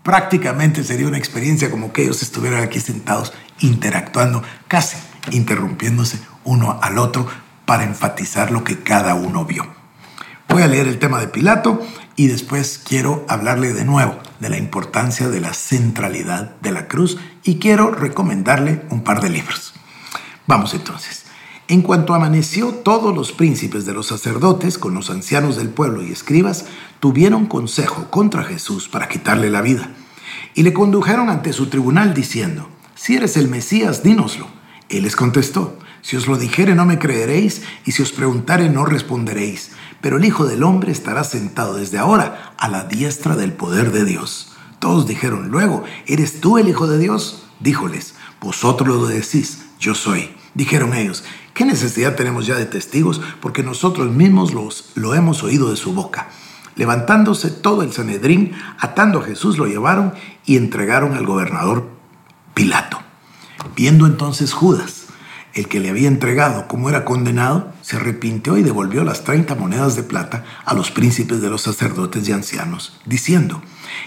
prácticamente 0.01 0.83
sería 0.83 1.07
una 1.07 1.19
experiencia 1.19 1.69
como 1.69 1.93
que 1.93 2.01
ellos 2.01 2.23
estuvieran 2.23 2.63
aquí 2.63 2.79
sentados 2.79 3.33
interactuando, 3.59 4.41
casi 4.67 4.97
interrumpiéndose 5.29 6.19
uno 6.43 6.79
al 6.81 6.97
otro 6.97 7.27
para 7.67 7.83
enfatizar 7.83 8.49
lo 8.49 8.63
que 8.63 8.79
cada 8.79 9.13
uno 9.13 9.45
vio. 9.45 9.67
Voy 10.49 10.63
a 10.63 10.67
leer 10.67 10.87
el 10.87 10.97
tema 10.97 11.19
de 11.19 11.27
Pilato 11.27 11.85
y 12.15 12.29
después 12.29 12.81
quiero 12.83 13.27
hablarle 13.29 13.73
de 13.73 13.85
nuevo 13.85 14.17
de 14.39 14.49
la 14.49 14.57
importancia 14.57 15.29
de 15.29 15.39
la 15.39 15.53
centralidad 15.53 16.55
de 16.61 16.71
la 16.71 16.87
cruz 16.87 17.19
y 17.43 17.59
quiero 17.59 17.91
recomendarle 17.91 18.81
un 18.89 19.03
par 19.03 19.21
de 19.21 19.29
libros. 19.29 19.74
Vamos 20.47 20.73
entonces. 20.73 21.25
En 21.67 21.81
cuanto 21.81 22.13
amaneció, 22.13 22.67
todos 22.67 23.15
los 23.15 23.31
príncipes 23.31 23.85
de 23.85 23.93
los 23.93 24.07
sacerdotes, 24.07 24.77
con 24.77 24.93
los 24.93 25.09
ancianos 25.09 25.55
del 25.55 25.69
pueblo 25.69 26.03
y 26.03 26.11
escribas, 26.11 26.65
tuvieron 26.99 27.47
consejo 27.47 28.11
contra 28.11 28.43
Jesús 28.43 28.87
para 28.87 29.07
quitarle 29.07 29.49
la 29.49 29.61
vida. 29.61 29.89
Y 30.53 30.61
le 30.61 30.73
condujeron 30.73 31.29
ante 31.29 31.53
su 31.53 31.67
tribunal 31.67 32.13
diciendo, 32.13 32.69
si 32.93 33.15
eres 33.15 33.35
el 33.35 33.47
Mesías, 33.47 34.03
dínoslo. 34.03 34.47
Él 34.89 35.03
les 35.03 35.15
contestó, 35.15 35.79
si 36.03 36.15
os 36.17 36.27
lo 36.27 36.37
dijere 36.37 36.75
no 36.75 36.85
me 36.85 36.99
creeréis, 36.99 37.63
y 37.83 37.93
si 37.93 38.03
os 38.03 38.11
preguntare 38.11 38.69
no 38.69 38.85
responderéis, 38.85 39.71
pero 40.01 40.17
el 40.17 40.25
Hijo 40.25 40.45
del 40.45 40.61
Hombre 40.61 40.91
estará 40.91 41.23
sentado 41.23 41.73
desde 41.73 41.97
ahora 41.97 42.53
a 42.59 42.67
la 42.67 42.83
diestra 42.83 43.35
del 43.35 43.53
poder 43.53 43.91
de 43.91 44.05
Dios. 44.05 44.53
Todos 44.77 45.07
dijeron 45.07 45.49
luego, 45.49 45.83
¿eres 46.05 46.41
tú 46.41 46.59
el 46.59 46.69
Hijo 46.69 46.85
de 46.85 46.99
Dios? 46.99 47.43
Díjoles, 47.59 48.13
vosotros 48.39 48.87
lo 48.87 49.07
decís, 49.07 49.64
yo 49.85 49.93
soy. 49.93 50.31
Dijeron 50.55 50.93
ellos, 50.95 51.23
¿qué 51.53 51.63
necesidad 51.63 52.15
tenemos 52.15 52.47
ya 52.47 52.55
de 52.55 52.65
testigos? 52.65 53.21
Porque 53.39 53.61
nosotros 53.61 54.11
mismos 54.11 54.53
los, 54.53 54.91
lo 54.95 55.13
hemos 55.13 55.43
oído 55.43 55.69
de 55.69 55.77
su 55.77 55.93
boca. 55.93 56.29
Levantándose 56.75 57.51
todo 57.51 57.83
el 57.83 57.93
Sanedrín, 57.93 58.53
atando 58.79 59.19
a 59.19 59.23
Jesús, 59.23 59.57
lo 59.57 59.67
llevaron 59.67 60.13
y 60.45 60.57
entregaron 60.57 61.13
al 61.13 61.25
gobernador 61.25 61.87
Pilato. 62.53 62.99
Viendo 63.75 64.07
entonces 64.07 64.53
Judas, 64.53 65.05
el 65.53 65.67
que 65.67 65.79
le 65.79 65.89
había 65.89 66.07
entregado 66.07 66.67
como 66.67 66.89
era 66.89 67.05
condenado, 67.05 67.71
se 67.81 67.97
arrepintió 67.97 68.57
y 68.57 68.63
devolvió 68.63 69.03
las 69.03 69.23
30 69.23 69.55
monedas 69.55 69.95
de 69.95 70.03
plata 70.03 70.43
a 70.65 70.73
los 70.73 70.89
príncipes 70.89 71.41
de 71.41 71.49
los 71.49 71.61
sacerdotes 71.61 72.27
y 72.27 72.31
ancianos, 72.31 72.99
diciendo, 73.05 73.61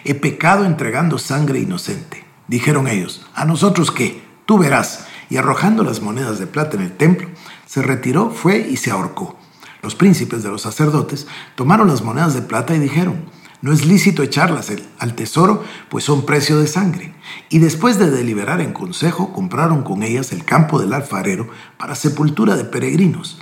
he 0.04 0.14
pecado 0.14 0.64
entregando 0.64 1.18
sangre 1.18 1.60
inocente. 1.60 2.24
Dijeron 2.48 2.88
ellos, 2.88 3.24
¿a 3.34 3.44
nosotros 3.44 3.90
qué? 3.92 4.22
Tú 4.44 4.58
verás. 4.58 5.07
Y 5.30 5.36
arrojando 5.36 5.84
las 5.84 6.00
monedas 6.00 6.38
de 6.38 6.46
plata 6.46 6.76
en 6.76 6.82
el 6.82 6.96
templo, 6.96 7.28
se 7.66 7.82
retiró, 7.82 8.30
fue 8.30 8.58
y 8.58 8.76
se 8.76 8.90
ahorcó. 8.90 9.36
Los 9.82 9.94
príncipes 9.94 10.42
de 10.42 10.48
los 10.48 10.62
sacerdotes 10.62 11.26
tomaron 11.54 11.88
las 11.88 12.02
monedas 12.02 12.34
de 12.34 12.42
plata 12.42 12.74
y 12.74 12.78
dijeron, 12.78 13.24
no 13.60 13.72
es 13.72 13.84
lícito 13.84 14.22
echarlas 14.22 14.72
al 14.98 15.14
tesoro, 15.14 15.64
pues 15.88 16.04
son 16.04 16.24
precio 16.24 16.60
de 16.60 16.68
sangre. 16.68 17.12
Y 17.48 17.58
después 17.58 17.98
de 17.98 18.10
deliberar 18.10 18.60
en 18.60 18.72
consejo, 18.72 19.32
compraron 19.32 19.82
con 19.82 20.02
ellas 20.04 20.32
el 20.32 20.44
campo 20.44 20.78
del 20.78 20.92
alfarero 20.92 21.48
para 21.76 21.96
sepultura 21.96 22.56
de 22.56 22.64
peregrinos. 22.64 23.40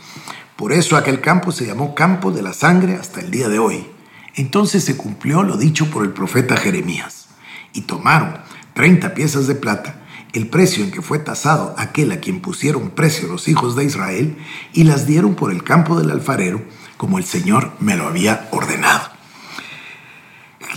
Por 0.57 0.73
eso 0.73 0.97
aquel 0.97 1.21
campo 1.21 1.52
se 1.52 1.66
llamó 1.66 1.95
campo 1.95 2.31
de 2.31 2.40
la 2.40 2.55
sangre 2.55 2.97
hasta 2.97 3.21
el 3.21 3.31
día 3.31 3.50
de 3.50 3.59
hoy. 3.59 3.87
Entonces 4.35 4.85
se 4.85 4.97
cumplió 4.97 5.43
lo 5.43 5.59
dicho 5.59 5.90
por 5.90 6.02
el 6.02 6.12
profeta 6.12 6.57
Jeremías. 6.57 7.28
Y 7.75 7.83
tomaron 7.83 8.38
treinta 8.73 9.12
piezas 9.12 9.47
de 9.47 9.55
plata, 9.55 10.06
el 10.37 10.49
precio 10.49 10.85
en 10.85 10.90
que 10.90 11.02
fue 11.02 11.19
tasado 11.19 11.75
aquel 11.78 12.12
a 12.12 12.21
quien 12.21 12.40
pusieron 12.40 12.90
precio 12.90 13.28
los 13.28 13.49
hijos 13.49 13.75
de 13.76 13.85
Israel, 13.85 14.37
y 14.73 14.85
las 14.85 15.07
dieron 15.07 15.35
por 15.35 15.50
el 15.50 15.64
campo 15.64 15.99
del 15.99 16.11
alfarero, 16.11 16.62
como 16.97 17.19
el 17.19 17.25
Señor 17.25 17.73
me 17.81 17.97
lo 17.97 18.07
había 18.07 18.49
ordenado. 18.50 19.16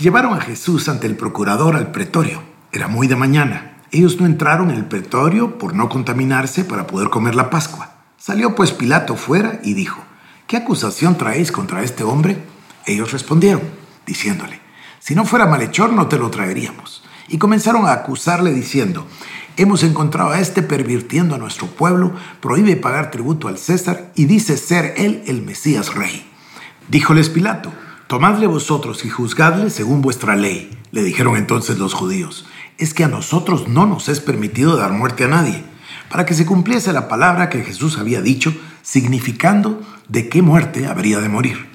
Llevaron 0.00 0.32
a 0.32 0.40
Jesús 0.40 0.88
ante 0.88 1.06
el 1.06 1.16
procurador 1.16 1.76
al 1.76 1.90
pretorio. 1.92 2.42
Era 2.72 2.88
muy 2.88 3.06
de 3.06 3.16
mañana. 3.16 3.76
Ellos 3.90 4.18
no 4.18 4.24
entraron 4.24 4.70
en 4.70 4.76
el 4.76 4.86
pretorio 4.86 5.58
por 5.58 5.74
no 5.74 5.90
contaminarse 5.90 6.64
para 6.64 6.86
poder 6.86 7.10
comer 7.10 7.34
la 7.34 7.50
Pascua. 7.50 7.92
Salió 8.16 8.54
pues 8.54 8.72
Pilato 8.72 9.16
fuera 9.16 9.60
y 9.62 9.74
dijo, 9.74 10.02
¿qué 10.46 10.56
acusación 10.56 11.18
traéis 11.18 11.52
contra 11.52 11.82
este 11.82 12.02
hombre? 12.02 12.38
Ellos 12.86 13.12
respondieron, 13.12 13.62
diciéndole, 14.06 14.60
si 15.00 15.14
no 15.14 15.26
fuera 15.26 15.46
malhechor 15.46 15.92
no 15.92 16.06
te 16.06 16.18
lo 16.18 16.30
traeríamos. 16.30 17.02
Y 17.28 17.38
comenzaron 17.38 17.86
a 17.86 17.92
acusarle 17.92 18.52
diciendo, 18.52 19.06
hemos 19.62 19.82
encontrado 19.82 20.30
a 20.30 20.40
este 20.40 20.62
pervirtiendo 20.62 21.34
a 21.34 21.38
nuestro 21.38 21.66
pueblo, 21.66 22.12
prohíbe 22.40 22.76
pagar 22.76 23.10
tributo 23.10 23.46
al 23.46 23.58
César 23.58 24.10
y 24.14 24.24
dice 24.24 24.56
ser 24.56 24.94
él 24.96 25.22
el 25.26 25.42
Mesías 25.42 25.94
rey. 25.94 26.26
Díjoles 26.88 27.28
Pilato, 27.28 27.70
Tomadle 28.06 28.46
vosotros 28.46 29.04
y 29.04 29.10
juzgadle 29.10 29.68
según 29.68 30.00
vuestra 30.00 30.34
ley, 30.34 30.70
le 30.92 31.02
dijeron 31.02 31.36
entonces 31.36 31.78
los 31.78 31.92
judíos. 31.92 32.46
Es 32.78 32.94
que 32.94 33.04
a 33.04 33.08
nosotros 33.08 33.68
no 33.68 33.84
nos 33.84 34.08
es 34.08 34.20
permitido 34.20 34.76
dar 34.78 34.92
muerte 34.92 35.24
a 35.24 35.28
nadie, 35.28 35.62
para 36.08 36.24
que 36.24 36.32
se 36.32 36.46
cumpliese 36.46 36.94
la 36.94 37.06
palabra 37.06 37.50
que 37.50 37.62
Jesús 37.62 37.98
había 37.98 38.22
dicho, 38.22 38.54
significando 38.80 39.82
de 40.08 40.30
qué 40.30 40.40
muerte 40.40 40.86
habría 40.86 41.20
de 41.20 41.28
morir. 41.28 41.68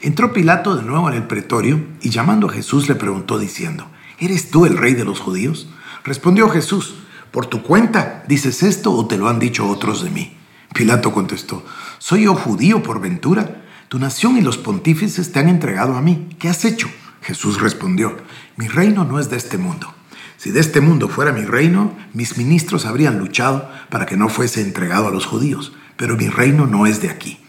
Entró 0.00 0.32
Pilato 0.32 0.76
de 0.76 0.84
nuevo 0.84 1.08
en 1.08 1.16
el 1.16 1.24
pretorio 1.24 1.84
y 2.00 2.10
llamando 2.10 2.46
a 2.46 2.52
Jesús 2.52 2.88
le 2.88 2.94
preguntó 2.94 3.40
diciendo, 3.40 3.88
¿Eres 4.20 4.50
tú 4.50 4.66
el 4.66 4.78
rey 4.78 4.94
de 4.94 5.04
los 5.04 5.18
judíos? 5.18 5.68
Respondió 6.04 6.48
Jesús, 6.48 6.94
¿por 7.34 7.46
tu 7.46 7.64
cuenta 7.64 8.22
dices 8.28 8.62
esto 8.62 8.92
o 8.92 9.08
te 9.08 9.18
lo 9.18 9.28
han 9.28 9.40
dicho 9.40 9.68
otros 9.68 10.04
de 10.04 10.10
mí? 10.10 10.36
Pilato 10.72 11.12
contestó, 11.12 11.66
¿soy 11.98 12.22
yo 12.22 12.36
judío 12.36 12.80
por 12.80 13.00
ventura? 13.00 13.64
Tu 13.88 13.98
nación 13.98 14.36
y 14.36 14.40
los 14.40 14.56
pontífices 14.56 15.32
te 15.32 15.40
han 15.40 15.48
entregado 15.48 15.96
a 15.96 16.00
mí. 16.00 16.28
¿Qué 16.38 16.48
has 16.48 16.64
hecho? 16.64 16.88
Jesús 17.22 17.60
respondió, 17.60 18.16
mi 18.54 18.68
reino 18.68 19.04
no 19.04 19.18
es 19.18 19.30
de 19.30 19.36
este 19.36 19.58
mundo. 19.58 19.92
Si 20.36 20.52
de 20.52 20.60
este 20.60 20.80
mundo 20.80 21.08
fuera 21.08 21.32
mi 21.32 21.44
reino, 21.44 21.96
mis 22.12 22.38
ministros 22.38 22.86
habrían 22.86 23.18
luchado 23.18 23.68
para 23.90 24.06
que 24.06 24.16
no 24.16 24.28
fuese 24.28 24.60
entregado 24.60 25.08
a 25.08 25.10
los 25.10 25.26
judíos, 25.26 25.72
pero 25.96 26.16
mi 26.16 26.28
reino 26.28 26.68
no 26.68 26.86
es 26.86 27.02
de 27.02 27.10
aquí. 27.10 27.40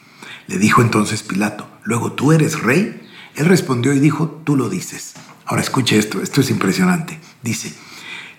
Le 0.48 0.58
dijo 0.58 0.82
entonces 0.82 1.22
Pilato, 1.22 1.68
luego 1.84 2.14
tú 2.14 2.32
eres 2.32 2.60
rey. 2.64 3.08
Él 3.36 3.46
respondió 3.46 3.94
y 3.94 4.00
dijo, 4.00 4.42
tú 4.46 4.56
lo 4.56 4.68
dices. 4.68 5.14
Ahora 5.46 5.62
escuche 5.62 6.00
esto, 6.00 6.24
esto 6.24 6.42
es 6.42 6.50
impresionante. 6.50 7.20
Dice, 7.44 7.72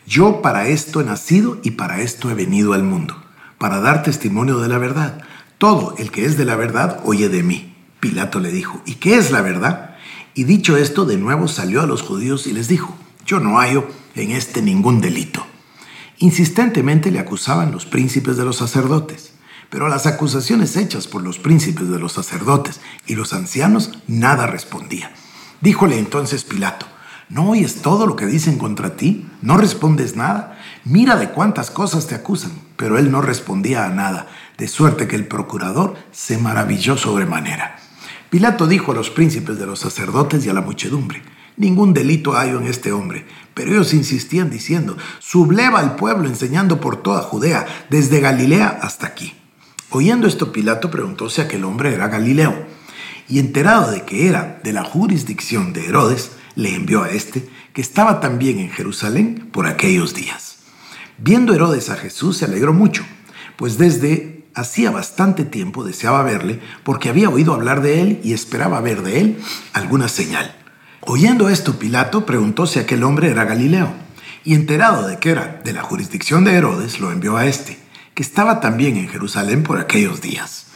yo 0.07 0.41
para 0.41 0.69
esto 0.69 1.01
he 1.01 1.05
nacido 1.05 1.59
y 1.63 1.73
para 1.73 2.01
esto 2.01 2.31
he 2.31 2.35
venido 2.35 2.73
al 2.73 2.85
mundo, 2.85 3.23
para 3.59 3.81
dar 3.81 4.03
testimonio 4.03 4.59
de 4.61 4.69
la 4.69 4.79
verdad. 4.79 5.21
Todo 5.59 5.95
el 5.99 6.11
que 6.11 6.25
es 6.25 6.37
de 6.37 6.45
la 6.45 6.55
verdad 6.55 7.01
oye 7.05 7.29
de 7.29 7.43
mí. 7.43 7.75
Pilato 7.99 8.39
le 8.39 8.53
dijo, 8.53 8.83
¿y 8.87 8.95
qué 8.95 9.17
es 9.17 9.31
la 9.33 9.41
verdad? 9.41 9.97
Y 10.35 10.45
dicho 10.45 10.77
esto, 10.77 11.07
de 11.07 11.17
nuevo 11.17 11.49
salió 11.49 11.81
a 11.83 11.87
los 11.87 12.03
judíos 12.03 12.47
y 12.47 12.53
les 12.53 12.69
dijo, 12.69 12.97
yo 13.25 13.41
no 13.41 13.59
hallo 13.59 13.89
en 14.15 14.31
este 14.31 14.63
ningún 14.63 15.01
delito. 15.01 15.45
Insistentemente 16.19 17.11
le 17.11 17.19
acusaban 17.19 17.73
los 17.73 17.85
príncipes 17.85 18.37
de 18.37 18.45
los 18.45 18.57
sacerdotes, 18.57 19.33
pero 19.71 19.87
a 19.87 19.89
las 19.89 20.07
acusaciones 20.07 20.77
hechas 20.77 21.09
por 21.09 21.23
los 21.23 21.39
príncipes 21.39 21.89
de 21.89 21.99
los 21.99 22.13
sacerdotes 22.13 22.81
y 23.07 23.17
los 23.17 23.33
ancianos 23.33 23.93
nada 24.07 24.47
respondía. 24.47 25.13
Díjole 25.61 25.99
entonces 25.99 26.45
Pilato, 26.45 26.87
¿no 27.28 27.50
oyes 27.50 27.83
todo 27.83 28.06
lo 28.06 28.16
que 28.16 28.26
dicen 28.26 28.59
contra 28.59 28.97
ti? 28.97 29.26
¿No 29.42 29.56
respondes 29.56 30.16
nada? 30.16 30.59
Mira 30.85 31.16
de 31.16 31.30
cuántas 31.30 31.71
cosas 31.71 32.06
te 32.06 32.14
acusan. 32.14 32.52
Pero 32.76 32.99
él 32.99 33.11
no 33.11 33.23
respondía 33.23 33.87
a 33.87 33.88
nada, 33.88 34.28
de 34.59 34.68
suerte 34.68 35.09
que 35.09 35.16
el 35.16 35.26
procurador 35.26 35.97
se 36.12 36.38
maravilló 36.38 36.97
sobremanera. 36.97 37.76
Pilato 38.30 38.66
dijo 38.66 38.92
a 38.92 38.95
los 38.95 39.11
príncipes 39.11 39.59
de 39.59 39.66
los 39.66 39.80
sacerdotes 39.80 40.45
y 40.45 40.50
a 40.50 40.54
la 40.54 40.61
muchedumbre, 40.61 41.23
ningún 41.56 41.95
delito 41.95 42.37
hay 42.37 42.50
en 42.50 42.66
este 42.66 42.92
hombre. 42.92 43.26
Pero 43.54 43.73
ellos 43.73 43.95
insistían 43.95 44.50
diciendo, 44.50 44.97
subleva 45.21 45.80
al 45.80 45.97
pueblo 45.97 46.28
enseñando 46.28 46.80
por 46.80 47.02
toda 47.02 47.23
Judea, 47.23 47.66
desde 47.88 48.21
Galilea 48.21 48.78
hasta 48.83 49.06
aquí. 49.06 49.33
Oyendo 49.90 50.26
esto, 50.26 50.52
Pilato 50.52 50.90
preguntó 50.90 51.30
si 51.30 51.40
aquel 51.40 51.64
hombre 51.64 51.95
era 51.95 52.09
Galileo. 52.09 52.66
Y 53.28 53.38
enterado 53.38 53.90
de 53.90 54.02
que 54.02 54.28
era 54.28 54.61
de 54.62 54.73
la 54.73 54.85
jurisdicción 54.85 55.73
de 55.73 55.87
Herodes, 55.87 56.33
le 56.57 56.75
envió 56.75 57.05
a 57.05 57.11
este, 57.11 57.49
que 57.73 57.81
estaba 57.81 58.19
también 58.19 58.59
en 58.59 58.71
Jerusalén 58.71 59.49
por 59.53 59.69
aquellos 59.69 60.15
días. 60.15 60.57
Viendo 61.19 61.55
Herodes 61.55 61.89
a 61.91 61.97
Jesús 61.97 62.39
se 62.39 62.47
alegró 62.47 62.73
mucho, 62.73 63.05
pues 63.57 63.79
desde 63.79 64.45
hacía 64.55 64.91
bastante 64.91 65.45
tiempo 65.45 65.85
deseaba 65.85 66.23
verle 66.23 66.61
porque 66.83 67.11
había 67.11 67.29
oído 67.29 67.55
hablar 67.55 67.83
de 67.83 68.01
él 68.01 68.21
y 68.25 68.33
esperaba 68.33 68.81
ver 68.81 69.03
de 69.03 69.21
él 69.21 69.39
alguna 69.73 70.09
señal. 70.09 70.57
Oyendo 71.03 71.49
esto, 71.49 71.79
Pilato 71.79 72.27
preguntó 72.27 72.67
si 72.67 72.81
aquel 72.81 73.05
hombre 73.05 73.31
era 73.31 73.45
Galileo, 73.45 73.93
y 74.45 74.55
enterado 74.55 75.07
de 75.07 75.19
que 75.19 75.31
era 75.31 75.61
de 75.63 75.73
la 75.73 75.83
jurisdicción 75.83 76.45
de 76.45 76.55
Herodes, 76.55 77.01
lo 77.01 77.13
envió 77.13 77.37
a 77.37 77.47
este, 77.47 77.79
que 78.15 78.23
estaba 78.23 78.61
también 78.61 78.97
en 78.97 79.09
Jerusalén 79.09 79.63
por 79.63 79.79
aquellos 79.79 80.21
días. 80.21 80.67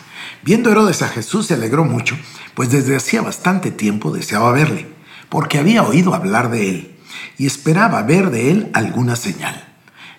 Viendo 0.42 0.70
Herodes 0.70 1.02
a 1.02 1.08
Jesús 1.08 1.46
se 1.46 1.54
alegró 1.54 1.84
mucho, 1.84 2.16
pues 2.54 2.70
desde 2.70 2.96
hacía 2.96 3.22
bastante 3.22 3.70
tiempo 3.70 4.12
deseaba 4.12 4.52
verle, 4.52 4.86
porque 5.30 5.58
había 5.58 5.82
oído 5.82 6.14
hablar 6.14 6.50
de 6.50 6.68
él, 6.68 6.96
y 7.38 7.46
esperaba 7.46 8.02
ver 8.02 8.30
de 8.30 8.50
él 8.50 8.70
alguna 8.74 9.16
señal. 9.16 9.66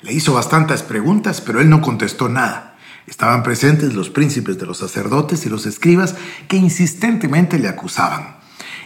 Le 0.02 0.14
hizo 0.14 0.34
bastantes 0.34 0.82
preguntas, 0.82 1.42
pero 1.42 1.62
él 1.62 1.70
no 1.70 1.82
contestó 1.82 2.28
nada 2.28 2.72
Estaban 3.08 3.44
presentes 3.44 3.94
los 3.94 4.10
príncipes 4.10 4.60
de 4.60 4.66
los 4.66 4.78
sacerdotes 4.78 5.46
y 5.46 5.50
los 5.50 5.66
escribas 5.66 6.16
que 6.48 6.58
insistentemente 6.58 7.58
le 7.60 7.68
acusaban. 7.68 8.38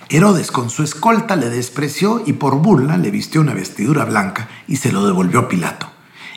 Herodes 0.09 0.51
con 0.51 0.69
su 0.69 0.83
escolta 0.83 1.35
le 1.35 1.49
despreció 1.49 2.23
y 2.25 2.33
por 2.33 2.55
burla 2.55 2.97
le 2.97 3.11
vistió 3.11 3.41
una 3.41 3.53
vestidura 3.53 4.05
blanca 4.05 4.47
y 4.67 4.77
se 4.77 4.91
lo 4.91 5.05
devolvió 5.05 5.39
a 5.39 5.47
Pilato. 5.49 5.91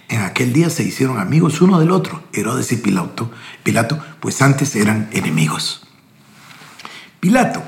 En 0.09 0.23
aquel 0.23 0.53
día 0.53 0.71
se 0.71 0.83
hicieron 0.83 1.19
amigos 1.19 1.61
uno 1.61 1.79
del 1.79 1.91
otro, 1.91 2.23
Herodes 2.33 2.73
y 2.73 2.77
Pilato, 2.77 3.31
Pilato, 3.63 3.99
pues 4.21 4.41
antes 4.41 4.75
eran 4.75 5.09
enemigos. 5.13 5.87
Pilato, 7.21 7.63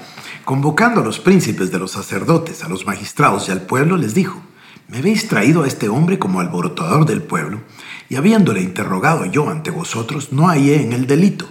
convocando 0.51 1.01
a 1.01 1.05
los 1.05 1.21
príncipes 1.21 1.71
de 1.71 1.79
los 1.79 1.93
sacerdotes, 1.93 2.65
a 2.65 2.69
los 2.69 2.85
magistrados 2.85 3.47
y 3.47 3.53
al 3.53 3.63
pueblo, 3.63 3.97
les 3.97 4.15
dijo, 4.15 4.43
me 4.89 4.99
habéis 4.99 5.29
traído 5.29 5.63
a 5.63 5.69
este 5.69 5.89
hombre 5.89 6.19
como 6.19 6.41
alborotador 6.41 7.07
del 7.07 7.23
pueblo, 7.23 7.61
y 8.09 8.17
habiéndole 8.17 8.61
interrogado 8.61 9.27
yo 9.27 9.49
ante 9.49 9.71
vosotros, 9.71 10.33
no 10.33 10.49
hallé 10.49 10.83
en 10.83 10.93
él 10.93 11.07
delito, 11.07 11.49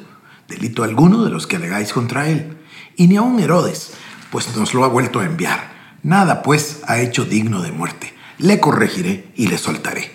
delito 0.49 0.83
alguno 0.83 1.23
de 1.23 1.29
los 1.29 1.47
que 1.47 1.55
alegáis 1.55 1.93
contra 1.93 2.27
él, 2.27 2.57
y 2.97 3.07
ni 3.07 3.15
aun 3.15 3.39
Herodes, 3.39 3.93
pues 4.31 4.53
nos 4.57 4.73
lo 4.73 4.83
ha 4.83 4.89
vuelto 4.89 5.21
a 5.21 5.25
enviar. 5.25 5.95
Nada, 6.03 6.43
pues, 6.43 6.81
ha 6.85 6.99
hecho 6.99 7.23
digno 7.23 7.61
de 7.61 7.71
muerte. 7.71 8.13
Le 8.37 8.59
corregiré 8.59 9.31
y 9.37 9.47
le 9.47 9.57
soltaré. 9.57 10.11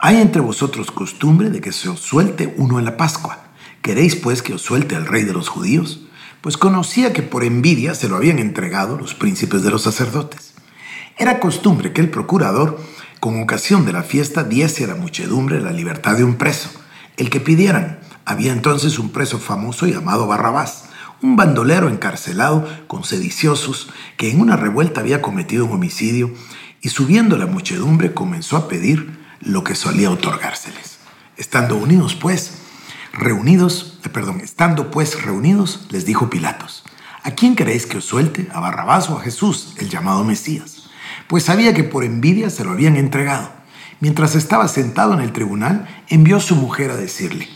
¿Hay 0.00 0.20
entre 0.20 0.42
vosotros 0.42 0.90
costumbre 0.90 1.48
de 1.48 1.62
que 1.62 1.72
se 1.72 1.88
os 1.88 2.00
suelte 2.00 2.52
uno 2.58 2.78
en 2.78 2.84
la 2.84 2.98
Pascua? 2.98 3.38
¿Queréis, 3.80 4.16
pues, 4.16 4.42
que 4.42 4.52
os 4.52 4.60
suelte 4.60 4.96
el 4.96 5.06
rey 5.06 5.24
de 5.24 5.32
los 5.32 5.48
judíos? 5.48 6.02
Pues 6.42 6.56
conocía 6.56 7.12
que 7.12 7.22
por 7.22 7.44
envidia 7.44 7.94
se 7.94 8.08
lo 8.08 8.16
habían 8.16 8.40
entregado 8.40 8.98
los 8.98 9.14
príncipes 9.14 9.62
de 9.62 9.70
los 9.70 9.82
sacerdotes. 9.82 10.54
Era 11.16 11.38
costumbre 11.38 11.92
que 11.92 12.00
el 12.00 12.10
procurador, 12.10 12.80
con 13.20 13.40
ocasión 13.40 13.86
de 13.86 13.92
la 13.92 14.02
fiesta, 14.02 14.42
diese 14.42 14.82
a 14.82 14.88
la 14.88 14.96
muchedumbre 14.96 15.60
la 15.60 15.70
libertad 15.70 16.16
de 16.16 16.24
un 16.24 16.34
preso, 16.34 16.68
el 17.16 17.30
que 17.30 17.38
pidieran. 17.38 18.00
Había 18.24 18.52
entonces 18.52 18.98
un 18.98 19.10
preso 19.10 19.38
famoso 19.38 19.86
llamado 19.86 20.26
Barrabás, 20.26 20.86
un 21.22 21.36
bandolero 21.36 21.88
encarcelado 21.88 22.68
con 22.88 23.04
sediciosos 23.04 23.90
que 24.16 24.32
en 24.32 24.40
una 24.40 24.56
revuelta 24.56 25.00
había 25.00 25.22
cometido 25.22 25.66
un 25.66 25.72
homicidio 25.74 26.34
y 26.80 26.88
subiendo 26.88 27.38
la 27.38 27.46
muchedumbre 27.46 28.14
comenzó 28.14 28.56
a 28.56 28.66
pedir 28.66 29.16
lo 29.40 29.62
que 29.62 29.76
solía 29.76 30.10
otorgárseles. 30.10 30.98
Estando 31.36 31.76
unidos 31.76 32.16
pues, 32.16 32.61
reunidos, 33.12 33.98
eh, 34.04 34.08
perdón, 34.08 34.40
estando 34.40 34.90
pues 34.90 35.22
reunidos, 35.22 35.86
les 35.90 36.04
dijo 36.04 36.30
Pilatos, 36.30 36.84
¿a 37.22 37.32
quién 37.32 37.54
queréis 37.54 37.86
que 37.86 37.98
os 37.98 38.04
suelte? 38.04 38.48
¿A 38.52 38.60
Barrabás 38.60 39.10
o 39.10 39.18
a 39.18 39.22
Jesús, 39.22 39.74
el 39.78 39.88
llamado 39.88 40.24
Mesías? 40.24 40.90
Pues 41.28 41.44
sabía 41.44 41.74
que 41.74 41.84
por 41.84 42.04
envidia 42.04 42.50
se 42.50 42.64
lo 42.64 42.72
habían 42.72 42.96
entregado. 42.96 43.52
Mientras 44.00 44.34
estaba 44.34 44.66
sentado 44.66 45.14
en 45.14 45.20
el 45.20 45.32
tribunal, 45.32 45.88
envió 46.08 46.40
su 46.40 46.56
mujer 46.56 46.90
a 46.90 46.96
decirle, 46.96 47.48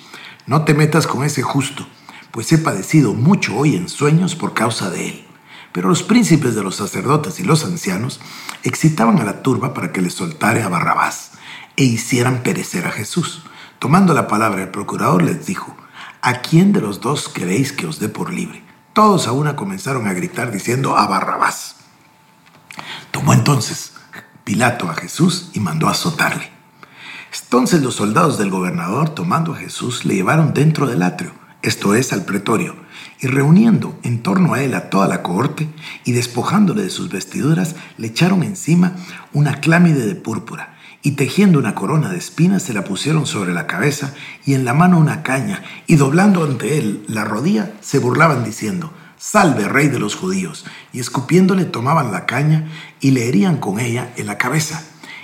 no 0.47 0.65
te 0.65 0.75
metas 0.75 1.07
con 1.07 1.25
ese 1.25 1.43
justo, 1.43 1.89
pues 2.31 2.53
he 2.53 2.59
padecido 2.59 3.15
mucho 3.15 3.57
hoy 3.57 3.75
en 3.75 3.89
sueños 3.89 4.37
por 4.37 4.55
causa 4.55 4.91
de 4.91 5.09
él. 5.09 5.27
Pero 5.73 5.89
los 5.89 6.03
príncipes 6.03 6.55
de 6.55 6.63
los 6.63 6.77
sacerdotes 6.77 7.41
y 7.41 7.43
los 7.43 7.65
ancianos 7.65 8.21
excitaban 8.63 9.19
a 9.19 9.25
la 9.25 9.43
turba 9.43 9.75
para 9.75 9.93
que 9.93 10.01
le 10.01 10.11
soltare 10.11 10.63
a 10.63 10.69
Barrabás 10.69 11.33
e 11.77 11.85
hicieran 11.85 12.43
perecer 12.43 12.87
a 12.87 12.93
Jesús. 12.93 13.43
Tomando 13.79 14.15
la 14.15 14.27
palabra 14.27 14.63
el 14.63 14.71
procurador 14.71 15.23
les 15.23 15.45
dijo, 15.45 15.77
¿a 16.23 16.41
quién 16.41 16.73
de 16.73 16.81
los 16.81 17.01
dos 17.01 17.29
queréis 17.29 17.73
que 17.73 17.87
os 17.87 17.99
dé 17.99 18.09
por 18.09 18.33
libre? 18.33 18.65
Todos 18.95 19.29
a 19.29 19.33
una 19.33 19.55
comenzaron 19.55 20.07
a 20.07 20.15
gritar 20.15 20.51
diciendo 20.51 20.97
a 20.97 21.07
Barrabás. 21.07 21.77
Tomó 23.11 23.35
entonces 23.35 23.93
Pilato 24.45 24.89
a 24.89 24.95
Jesús 24.95 25.51
y 25.53 25.61
mandó 25.61 25.89
azotarle. 25.89 26.51
Entonces 27.43 27.83
los 27.83 27.97
soldados 27.97 28.39
del 28.39 28.49
gobernador, 28.49 29.11
tomando 29.11 29.53
a 29.53 29.57
Jesús, 29.57 30.07
le 30.07 30.15
llevaron 30.15 30.55
dentro 30.55 30.87
del 30.87 31.03
atrio, 31.03 31.33
esto 31.61 31.95
es, 31.95 32.13
al 32.13 32.25
pretorio, 32.25 32.77
y 33.21 33.27
reuniendo 33.27 33.99
en 34.05 34.23
torno 34.23 34.55
a 34.55 34.63
él 34.63 34.75
a 34.75 34.89
toda 34.89 35.09
la 35.09 35.23
cohorte 35.23 35.69
y 36.05 36.13
despojándole 36.13 36.83
de 36.83 36.91
sus 36.91 37.11
vestiduras, 37.11 37.75
le 37.99 38.07
echaron 38.07 38.43
encima 38.43 38.93
una 39.33 39.61
clámide 39.61 40.07
de 40.07 40.15
púrpura 40.15 40.76
y 41.07 41.13
tejiendo 41.13 41.61
una 41.61 41.77
corona 41.77 42.09
de 42.09 42.19
espinas 42.19 42.65
se 42.65 42.73
la 42.73 42.83
pusieron 42.83 43.27
sobre 43.27 43.55
la 43.55 43.69
cabeza 43.69 44.13
y 44.45 44.55
en 44.55 44.65
la 44.65 44.75
mano 44.75 44.99
una 44.99 45.23
caña 45.23 45.63
y 45.87 45.95
doblando 45.95 46.43
ante 46.43 46.79
él 46.79 47.05
la 47.07 47.23
rodilla 47.23 47.75
se 47.81 48.01
burlaban 48.01 48.43
diciendo, 48.43 48.93
Salve, 49.17 49.69
rey 49.69 49.87
de 49.87 50.01
los 50.01 50.17
judíos, 50.17 50.67
y 50.93 50.99
escupiéndole 50.99 51.65
tomaban 51.65 52.11
la 52.11 52.27
caña 52.27 52.67
y 52.99 53.13
le 53.13 53.29
herían 53.29 53.59
con 53.59 53.79
ella 53.79 54.13
en 54.17 54.27
la 54.27 54.37
cabeza 54.37 54.83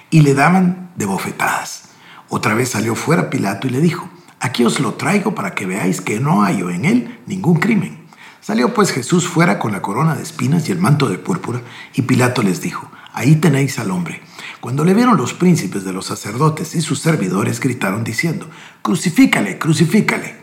y 0.09 0.21
le 0.21 0.35
daban 0.35 0.93
de 0.95 1.07
bofetadas. 1.07 1.89
Otra 2.29 2.55
vez 2.55 2.69
salió 2.69 2.95
fuera 2.95 3.29
Pilato 3.29 3.67
y 3.67 3.71
le 3.71 3.81
dijo, 3.81 4.09
Aquí 4.39 4.65
os 4.65 4.79
lo 4.79 4.95
traigo 4.95 5.35
para 5.35 5.57
que 5.57 5.67
veáis 5.67 6.01
que 6.01 6.21
no 6.21 6.43
hallo 6.43 6.71
en 6.71 6.85
él 6.85 7.19
ningún 7.27 7.59
crimen. 7.59 8.07
Salió 8.41 8.73
pues 8.73 8.93
Jesús 8.93 9.27
fuera 9.27 9.59
con 9.59 9.73
la 9.73 9.83
corona 9.83 10.15
de 10.15 10.23
espinas 10.23 10.69
y 10.69 10.73
el 10.73 10.79
manto 10.79 11.09
de 11.09 11.19
púrpura, 11.19 11.61
y 11.93 12.03
Pilato 12.03 12.45
les 12.45 12.61
dijo, 12.61 12.89
Ahí 13.13 13.35
tenéis 13.35 13.81
al 13.81 13.91
hombre. 13.91 14.23
Cuando 14.63 14.85
le 14.85 14.95
vieron 14.95 15.17
los 15.17 15.35
príncipes 15.35 15.83
de 15.83 15.93
los 15.93 16.07
sacerdotes 16.07 16.77
y 16.77 16.83
sus 16.83 17.01
servidores, 17.01 17.59
gritaron 17.59 18.05
diciendo, 18.05 18.49
Crucifícale, 18.81 19.59
crucifícale. 19.59 20.37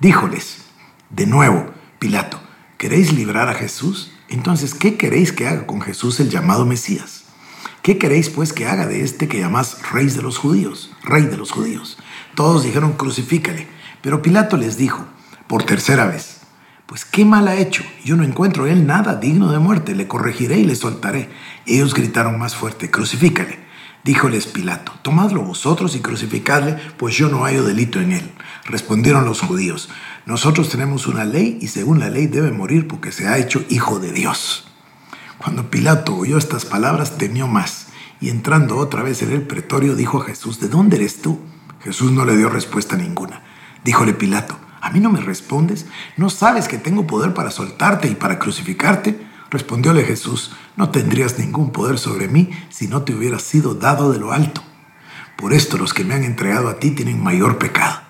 Díjoles, 0.00 0.62
de 1.10 1.28
nuevo, 1.28 1.70
Pilato, 2.00 2.40
¿queréis 2.78 3.12
librar 3.12 3.48
a 3.48 3.54
Jesús? 3.54 4.10
Entonces, 4.28 4.74
¿qué 4.74 4.96
queréis 4.96 5.32
que 5.32 5.46
haga 5.46 5.68
con 5.68 5.80
Jesús 5.80 6.18
el 6.18 6.30
llamado 6.30 6.66
Mesías? 6.66 7.26
¿Qué 7.82 7.96
queréis 7.96 8.28
pues 8.28 8.52
que 8.52 8.66
haga 8.66 8.88
de 8.88 9.02
este 9.04 9.28
que 9.28 9.38
llamás 9.38 9.88
rey 9.92 10.08
de 10.08 10.22
los 10.22 10.36
judíos? 10.36 10.90
Rey 11.04 11.26
de 11.26 11.36
los 11.36 11.52
judíos. 11.52 11.96
Todos 12.34 12.64
dijeron, 12.64 12.94
crucifícale. 12.94 13.68
Pero 14.02 14.20
Pilato 14.20 14.56
les 14.56 14.76
dijo, 14.76 15.06
por 15.46 15.62
tercera 15.62 16.06
vez, 16.06 16.40
pues 16.86 17.04
qué 17.04 17.24
mal 17.24 17.48
ha 17.48 17.56
hecho. 17.56 17.82
Yo 18.04 18.16
no 18.16 18.24
encuentro 18.24 18.66
en 18.66 18.72
él 18.72 18.86
nada 18.86 19.16
digno 19.16 19.50
de 19.50 19.58
muerte. 19.58 19.94
Le 19.94 20.06
corregiré 20.06 20.58
y 20.58 20.64
le 20.64 20.74
soltaré. 20.74 21.30
Ellos 21.66 21.94
gritaron 21.94 22.38
más 22.38 22.54
fuerte, 22.54 22.90
crucifícale. 22.90 23.64
Díjoles 24.04 24.46
Pilato, 24.46 24.92
tomadlo 25.00 25.42
vosotros 25.42 25.96
y 25.96 26.00
crucificadle, 26.00 26.76
pues 26.98 27.16
yo 27.16 27.30
no 27.30 27.44
hallo 27.44 27.64
delito 27.64 28.00
en 28.00 28.12
él. 28.12 28.30
Respondieron 28.66 29.24
los 29.24 29.40
judíos, 29.40 29.88
nosotros 30.26 30.68
tenemos 30.68 31.06
una 31.06 31.24
ley 31.24 31.56
y 31.62 31.68
según 31.68 32.00
la 32.00 32.10
ley 32.10 32.26
debe 32.26 32.50
morir 32.50 32.86
porque 32.86 33.12
se 33.12 33.28
ha 33.28 33.38
hecho 33.38 33.64
hijo 33.70 34.00
de 34.00 34.12
Dios. 34.12 34.68
Cuando 35.38 35.70
Pilato 35.70 36.14
oyó 36.16 36.36
estas 36.36 36.66
palabras, 36.66 37.16
temió 37.16 37.46
más 37.48 37.86
y 38.20 38.28
entrando 38.28 38.76
otra 38.76 39.02
vez 39.02 39.22
en 39.22 39.32
el 39.32 39.40
pretorio 39.40 39.96
dijo 39.96 40.20
a 40.20 40.26
Jesús, 40.26 40.60
¿de 40.60 40.68
dónde 40.68 40.96
eres 40.96 41.22
tú? 41.22 41.40
Jesús 41.82 42.12
no 42.12 42.26
le 42.26 42.36
dio 42.36 42.50
respuesta 42.50 42.96
ninguna. 42.96 43.42
Díjole 43.84 44.12
Pilato, 44.12 44.58
¿a 44.84 44.90
mí 44.90 45.00
no 45.00 45.10
me 45.10 45.20
respondes? 45.20 45.86
¿No 46.18 46.28
sabes 46.28 46.68
que 46.68 46.76
tengo 46.76 47.06
poder 47.06 47.32
para 47.32 47.50
soltarte 47.50 48.06
y 48.06 48.14
para 48.14 48.38
crucificarte? 48.38 49.18
Respondióle 49.50 50.04
Jesús, 50.04 50.52
no 50.76 50.90
tendrías 50.90 51.38
ningún 51.38 51.70
poder 51.70 51.98
sobre 51.98 52.28
mí 52.28 52.50
si 52.68 52.86
no 52.86 53.02
te 53.02 53.14
hubiera 53.14 53.38
sido 53.38 53.74
dado 53.74 54.12
de 54.12 54.18
lo 54.18 54.32
alto. 54.32 54.62
Por 55.36 55.54
esto 55.54 55.78
los 55.78 55.94
que 55.94 56.04
me 56.04 56.14
han 56.14 56.22
entregado 56.22 56.68
a 56.68 56.78
ti 56.80 56.90
tienen 56.90 57.22
mayor 57.22 57.56
pecado. 57.56 58.02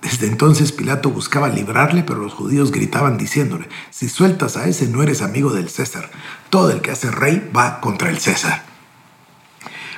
Desde 0.00 0.28
entonces 0.28 0.70
Pilato 0.70 1.10
buscaba 1.10 1.48
librarle, 1.48 2.04
pero 2.04 2.20
los 2.20 2.34
judíos 2.34 2.70
gritaban 2.70 3.18
diciéndole, 3.18 3.68
si 3.90 4.08
sueltas 4.08 4.56
a 4.56 4.68
ese 4.68 4.86
no 4.86 5.02
eres 5.02 5.22
amigo 5.22 5.52
del 5.52 5.68
César, 5.68 6.08
todo 6.50 6.70
el 6.70 6.82
que 6.82 6.92
hace 6.92 7.10
rey 7.10 7.50
va 7.54 7.80
contra 7.80 8.10
el 8.10 8.18
César. 8.18 8.75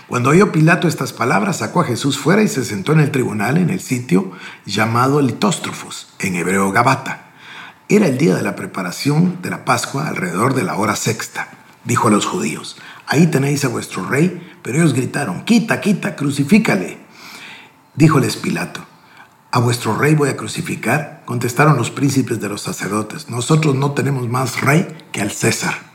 Cuando 0.09 0.31
oyó 0.31 0.53
Pilato 0.53 0.89
estas 0.89 1.13
palabras, 1.13 1.59
sacó 1.59 1.83
a 1.83 1.85
Jesús 1.85 2.19
fuera 2.19 2.43
y 2.43 2.49
se 2.49 2.65
sentó 2.65 2.93
en 2.93 3.01
el 3.01 3.11
tribunal 3.11 3.59
en 3.59 3.69
el 3.69 3.81
sitio 3.81 4.33
llamado 4.65 5.21
Litóstrofos, 5.21 6.09
en 6.19 6.35
hebreo 6.35 6.73
Gabata. 6.73 7.33
Era 7.91 8.07
el 8.07 8.17
día 8.17 8.35
de 8.35 8.43
la 8.43 8.57
preparación 8.57 9.43
de 9.43 9.51
la 9.51 9.67
Pascua 9.67 10.09
alrededor 10.09 10.55
de 10.55 10.63
la 10.63 10.77
hora 10.77 10.97
sexta. 10.97 11.49
Dijo 11.85 12.09
a 12.09 12.11
los 12.11 12.25
judíos, 12.25 12.79
ahí 13.07 13.27
tenéis 13.27 13.67
a 13.67 13.69
vuestro 13.69 14.09
rey, 14.09 14.57
pero 14.63 14.79
ellos 14.79 14.95
gritaron, 14.95 15.45
quita, 15.45 15.83
quita, 15.83 16.17
crucifícale. 16.17 16.97
Díjoles 17.95 18.37
Pilato, 18.37 18.87
¿A 19.51 19.61
vuestro 19.61 19.97
rey 19.97 20.15
voy 20.15 20.29
a 20.29 20.37
crucificar? 20.37 21.23
Contestaron 21.25 21.77
los 21.77 21.91
príncipes 21.91 22.39
de 22.39 22.51
los 22.51 22.61
sacerdotes. 22.63 23.31
Nosotros 23.31 23.75
no 23.75 23.93
tenemos 23.93 24.29
más 24.29 24.61
rey 24.61 24.87
que 25.11 25.23
al 25.23 25.31
César. 25.31 25.88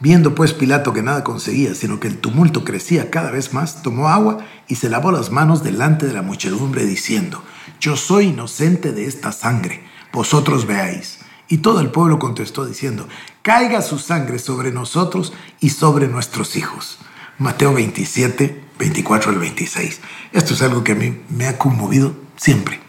Viendo 0.00 0.34
pues 0.34 0.54
Pilato 0.54 0.94
que 0.94 1.02
nada 1.02 1.22
conseguía, 1.24 1.74
sino 1.74 2.00
que 2.00 2.08
el 2.08 2.18
tumulto 2.18 2.64
crecía 2.64 3.10
cada 3.10 3.30
vez 3.30 3.52
más, 3.52 3.82
tomó 3.82 4.08
agua 4.08 4.38
y 4.66 4.76
se 4.76 4.88
lavó 4.88 5.12
las 5.12 5.30
manos 5.30 5.62
delante 5.62 6.06
de 6.06 6.14
la 6.14 6.22
muchedumbre, 6.22 6.86
diciendo, 6.86 7.42
Yo 7.80 7.96
soy 7.96 8.28
inocente 8.28 8.92
de 8.92 9.04
esta 9.04 9.30
sangre, 9.30 9.84
vosotros 10.10 10.66
veáis. 10.66 11.18
Y 11.48 11.58
todo 11.58 11.80
el 11.80 11.90
pueblo 11.90 12.18
contestó 12.18 12.64
diciendo, 12.64 13.08
Caiga 13.42 13.82
su 13.82 13.98
sangre 13.98 14.38
sobre 14.38 14.72
nosotros 14.72 15.32
y 15.60 15.70
sobre 15.70 16.08
nuestros 16.08 16.56
hijos. 16.56 16.98
Mateo 17.38 17.74
27, 17.74 18.64
24 18.78 19.32
al 19.32 19.38
26. 19.38 20.00
Esto 20.32 20.54
es 20.54 20.62
algo 20.62 20.84
que 20.84 20.92
a 20.92 20.96
mí 20.96 21.20
me 21.28 21.46
ha 21.46 21.58
conmovido 21.58 22.14
siempre. 22.36 22.80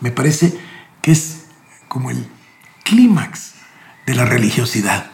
Me 0.00 0.12
parece 0.12 0.58
que 1.00 1.10
es 1.10 1.46
como 1.88 2.10
el 2.10 2.28
clímax 2.84 3.54
de 4.06 4.14
la 4.14 4.24
religiosidad, 4.24 5.11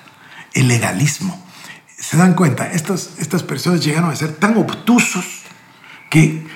el 0.55 0.69
legalismo. 0.69 1.45
Se 1.97 2.17
dan 2.17 2.35
cuenta, 2.35 2.71
estas, 2.71 3.11
estas 3.19 3.43
personas 3.43 3.85
llegaron 3.85 4.11
a 4.11 4.17
ser 4.17 4.37
tan 4.37 4.57
obtusos 4.57 5.25
que 6.11 6.47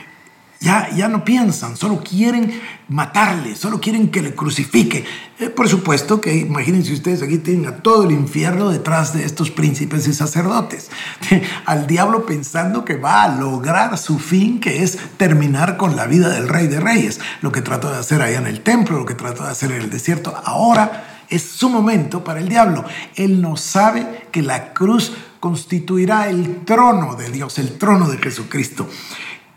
ya, 0.63 0.89
ya 0.95 1.09
no 1.09 1.25
piensan, 1.25 1.77
solo 1.77 2.05
quieren 2.05 2.63
matarle, 2.89 3.57
solo 3.57 3.81
quieren 3.81 4.11
que 4.11 4.23
le 4.23 4.33
crucifique. 4.33 5.05
Eh, 5.41 5.49
por 5.49 5.69
supuesto 5.69 6.21
que 6.21 6.37
imagínense 6.37 6.93
ustedes, 6.93 7.21
aquí 7.21 7.39
tienen 7.39 7.67
a 7.67 7.79
todo 7.79 8.05
el 8.05 8.13
infierno 8.13 8.71
detrás 8.71 9.13
de 9.13 9.25
estos 9.25 9.51
príncipes 9.51 10.07
y 10.07 10.15
sacerdotes. 10.15 10.89
Al 11.67 11.89
diablo 11.89 12.27
pensando 12.27 12.85
que 12.85 12.95
va 12.95 13.25
a 13.25 13.37
lograr 13.37 13.99
su 13.99 14.21
fin, 14.21 14.61
que 14.61 14.85
es 14.85 14.99
terminar 15.17 15.77
con 15.77 15.97
la 15.97 16.07
vida 16.07 16.29
del 16.29 16.49
rey 16.49 16.69
de 16.69 16.79
reyes. 16.79 17.19
Lo 17.41 17.51
que 17.51 17.61
trató 17.61 17.91
de 17.91 17.99
hacer 17.99 18.23
allá 18.23 18.39
en 18.39 18.47
el 18.47 18.61
templo, 18.61 18.99
lo 18.99 19.07
que 19.07 19.15
trató 19.15 19.43
de 19.43 19.51
hacer 19.51 19.73
en 19.73 19.83
el 19.83 19.91
desierto. 19.91 20.41
Ahora 20.45 21.12
es 21.33 21.43
su 21.43 21.69
momento 21.69 22.23
para 22.23 22.41
el 22.41 22.49
diablo. 22.49 22.85
Él 23.17 23.41
no 23.41 23.57
sabe 23.57 24.29
que 24.31 24.43
la 24.43 24.73
cruz 24.73 25.13
constituirá 25.41 26.29
el 26.29 26.65
trono 26.65 27.17
de 27.17 27.31
Dios, 27.31 27.59
el 27.59 27.79
trono 27.79 28.09
de 28.09 28.19
Jesucristo. 28.19 28.89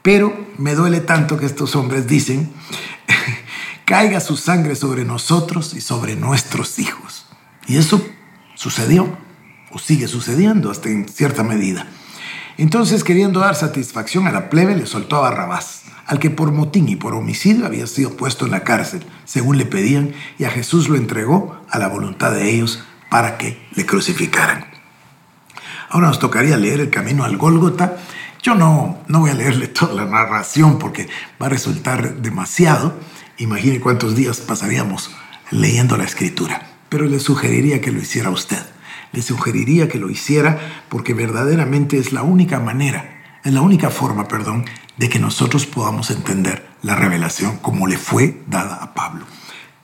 Pero 0.01 0.47
me 0.57 0.73
duele 0.73 1.01
tanto 1.01 1.37
que 1.37 1.45
estos 1.45 1.75
hombres 1.75 2.07
dicen, 2.07 2.51
caiga 3.85 4.19
su 4.19 4.37
sangre 4.37 4.75
sobre 4.75 5.03
nosotros 5.05 5.73
y 5.73 5.81
sobre 5.81 6.15
nuestros 6.15 6.79
hijos. 6.79 7.25
Y 7.67 7.77
eso 7.77 8.03
sucedió, 8.55 9.17
o 9.71 9.79
sigue 9.79 10.07
sucediendo 10.07 10.71
hasta 10.71 10.89
en 10.89 11.09
cierta 11.09 11.43
medida. 11.43 11.87
Entonces, 12.57 13.03
queriendo 13.03 13.41
dar 13.41 13.55
satisfacción 13.55 14.27
a 14.27 14.31
la 14.31 14.49
plebe, 14.49 14.75
le 14.75 14.85
soltó 14.85 15.17
a 15.17 15.29
Barrabás, 15.29 15.84
al 16.05 16.19
que 16.19 16.29
por 16.29 16.51
motín 16.51 16.87
y 16.89 16.95
por 16.95 17.13
homicidio 17.13 17.65
había 17.65 17.87
sido 17.87 18.15
puesto 18.15 18.45
en 18.45 18.51
la 18.51 18.63
cárcel, 18.63 19.03
según 19.25 19.57
le 19.57 19.65
pedían, 19.65 20.13
y 20.37 20.43
a 20.43 20.51
Jesús 20.51 20.89
lo 20.89 20.95
entregó 20.95 21.59
a 21.69 21.79
la 21.79 21.87
voluntad 21.87 22.31
de 22.31 22.49
ellos 22.49 22.83
para 23.09 23.37
que 23.37 23.65
le 23.73 23.85
crucificaran. 23.85 24.65
Ahora 25.89 26.07
nos 26.07 26.19
tocaría 26.19 26.57
leer 26.57 26.81
el 26.81 26.89
camino 26.89 27.23
al 27.23 27.37
Gólgota 27.37 27.97
Yo 28.43 28.53
no, 28.55 28.99
no 29.07 29.21
voy 29.21 29.31
a 29.31 29.33
leerle 29.33 29.67
toda 29.69 29.93
la 29.93 30.05
narración 30.05 30.77
porque 30.77 31.07
va 31.41 31.47
a 31.47 31.49
resultar 31.49 32.17
demasiado. 32.17 32.93
Imagine 33.37 33.79
cuántos 33.79 34.15
días 34.15 34.39
pasaríamos 34.41 35.11
leyendo 35.51 35.97
la 35.97 36.03
escritura. 36.03 36.67
Pero 36.89 37.05
le 37.05 37.19
sugeriría 37.19 37.81
que 37.81 37.91
lo 37.91 37.99
hiciera 37.99 38.29
usted. 38.29 38.61
Le 39.11 39.21
sugeriría 39.21 39.87
que 39.87 39.97
lo 39.97 40.09
hiciera 40.09 40.59
porque 40.89 41.13
verdaderamente 41.13 41.97
es 41.97 42.11
la 42.11 42.23
única 42.23 42.59
manera, 42.59 43.14
es 43.45 43.53
la 43.53 43.61
única 43.61 43.91
forma, 43.91 44.27
perdón, 44.27 44.65
de 44.97 45.07
que 45.07 45.19
nosotros 45.19 45.67
podamos 45.67 46.09
entender 46.09 46.67
la 46.81 46.95
revelación 46.95 47.57
como 47.57 47.85
le 47.85 47.97
fue 47.97 48.43
dada 48.47 48.77
a 48.77 48.95
Pablo. 48.95 49.25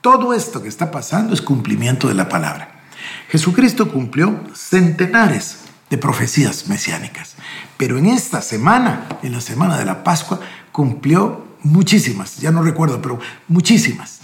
Todo 0.00 0.34
esto 0.34 0.60
que 0.60 0.68
está 0.68 0.90
pasando 0.90 1.32
es 1.32 1.40
cumplimiento 1.40 2.08
de 2.08 2.14
la 2.14 2.28
palabra. 2.28 2.82
Jesucristo 3.28 3.90
cumplió 3.90 4.40
centenares 4.52 5.58
de 5.90 5.96
profecías 5.96 6.66
mesiánicas, 6.66 7.36
pero 7.76 7.98
en 7.98 8.06
esta 8.06 8.42
semana, 8.42 9.06
en 9.22 9.32
la 9.32 9.40
semana 9.40 9.78
de 9.78 9.84
la 9.84 10.02
Pascua, 10.02 10.40
cumplió 10.72 11.46
muchísimas, 11.62 12.38
ya 12.38 12.50
no 12.50 12.62
recuerdo, 12.62 13.00
pero 13.00 13.20
muchísimas. 13.46 14.20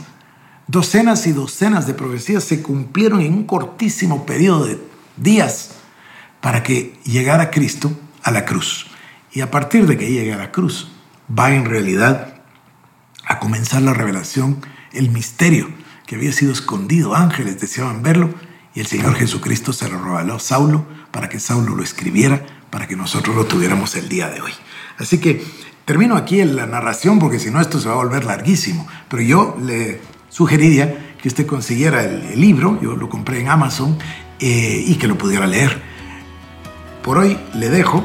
Docenas 0.66 1.28
y 1.28 1.32
docenas 1.32 1.86
de 1.86 1.94
profecías 1.94 2.42
se 2.42 2.60
cumplieron 2.60 3.20
en 3.20 3.34
un 3.34 3.44
cortísimo 3.44 4.26
periodo 4.26 4.66
de 4.66 4.82
días 5.16 5.70
para 6.40 6.64
que 6.64 6.98
llegara 7.04 7.50
Cristo 7.50 7.92
a 8.24 8.32
la 8.32 8.44
cruz. 8.44 8.88
Y 9.32 9.40
a 9.40 9.50
partir 9.50 9.86
de 9.86 9.96
que 9.96 10.10
llegue 10.10 10.32
a 10.32 10.38
la 10.38 10.52
cruz, 10.52 10.90
va 11.36 11.52
en 11.52 11.64
realidad 11.64 12.34
a 13.26 13.38
comenzar 13.38 13.82
la 13.82 13.94
revelación, 13.94 14.60
el 14.92 15.10
misterio 15.10 15.68
que 16.06 16.16
había 16.16 16.32
sido 16.32 16.52
escondido. 16.52 17.14
Ángeles 17.14 17.60
deseaban 17.60 18.02
verlo 18.02 18.30
y 18.74 18.80
el 18.80 18.86
Señor 18.86 19.14
Jesucristo 19.14 19.72
se 19.72 19.88
lo 19.88 20.02
reveló 20.02 20.36
a 20.36 20.40
Saulo 20.40 20.86
para 21.10 21.28
que 21.28 21.38
Saulo 21.38 21.74
lo 21.74 21.82
escribiera, 21.82 22.46
para 22.70 22.86
que 22.86 22.96
nosotros 22.96 23.36
lo 23.36 23.44
tuviéramos 23.44 23.94
el 23.96 24.08
día 24.08 24.30
de 24.30 24.40
hoy. 24.40 24.52
Así 24.98 25.18
que 25.18 25.44
termino 25.84 26.16
aquí 26.16 26.40
en 26.40 26.56
la 26.56 26.66
narración 26.66 27.18
porque 27.18 27.38
si 27.38 27.50
no 27.50 27.60
esto 27.60 27.78
se 27.78 27.88
va 27.88 27.94
a 27.94 27.98
volver 27.98 28.24
larguísimo. 28.24 28.88
Pero 29.08 29.22
yo 29.22 29.56
le 29.62 30.00
sugeriría 30.30 31.16
que 31.20 31.28
usted 31.28 31.46
consiguiera 31.46 32.02
el, 32.04 32.40
libro, 32.40 32.80
yo 32.80 32.96
lo 32.96 33.08
compré 33.08 33.40
en 33.40 33.48
Amazon, 33.48 33.98
eh, 34.38 34.84
y 34.86 34.94
que 34.94 35.08
lo 35.08 35.18
pudiera 35.18 35.46
leer. 35.46 35.82
Por 37.02 37.18
hoy 37.18 37.38
le 37.54 37.68
dejo 37.68 38.04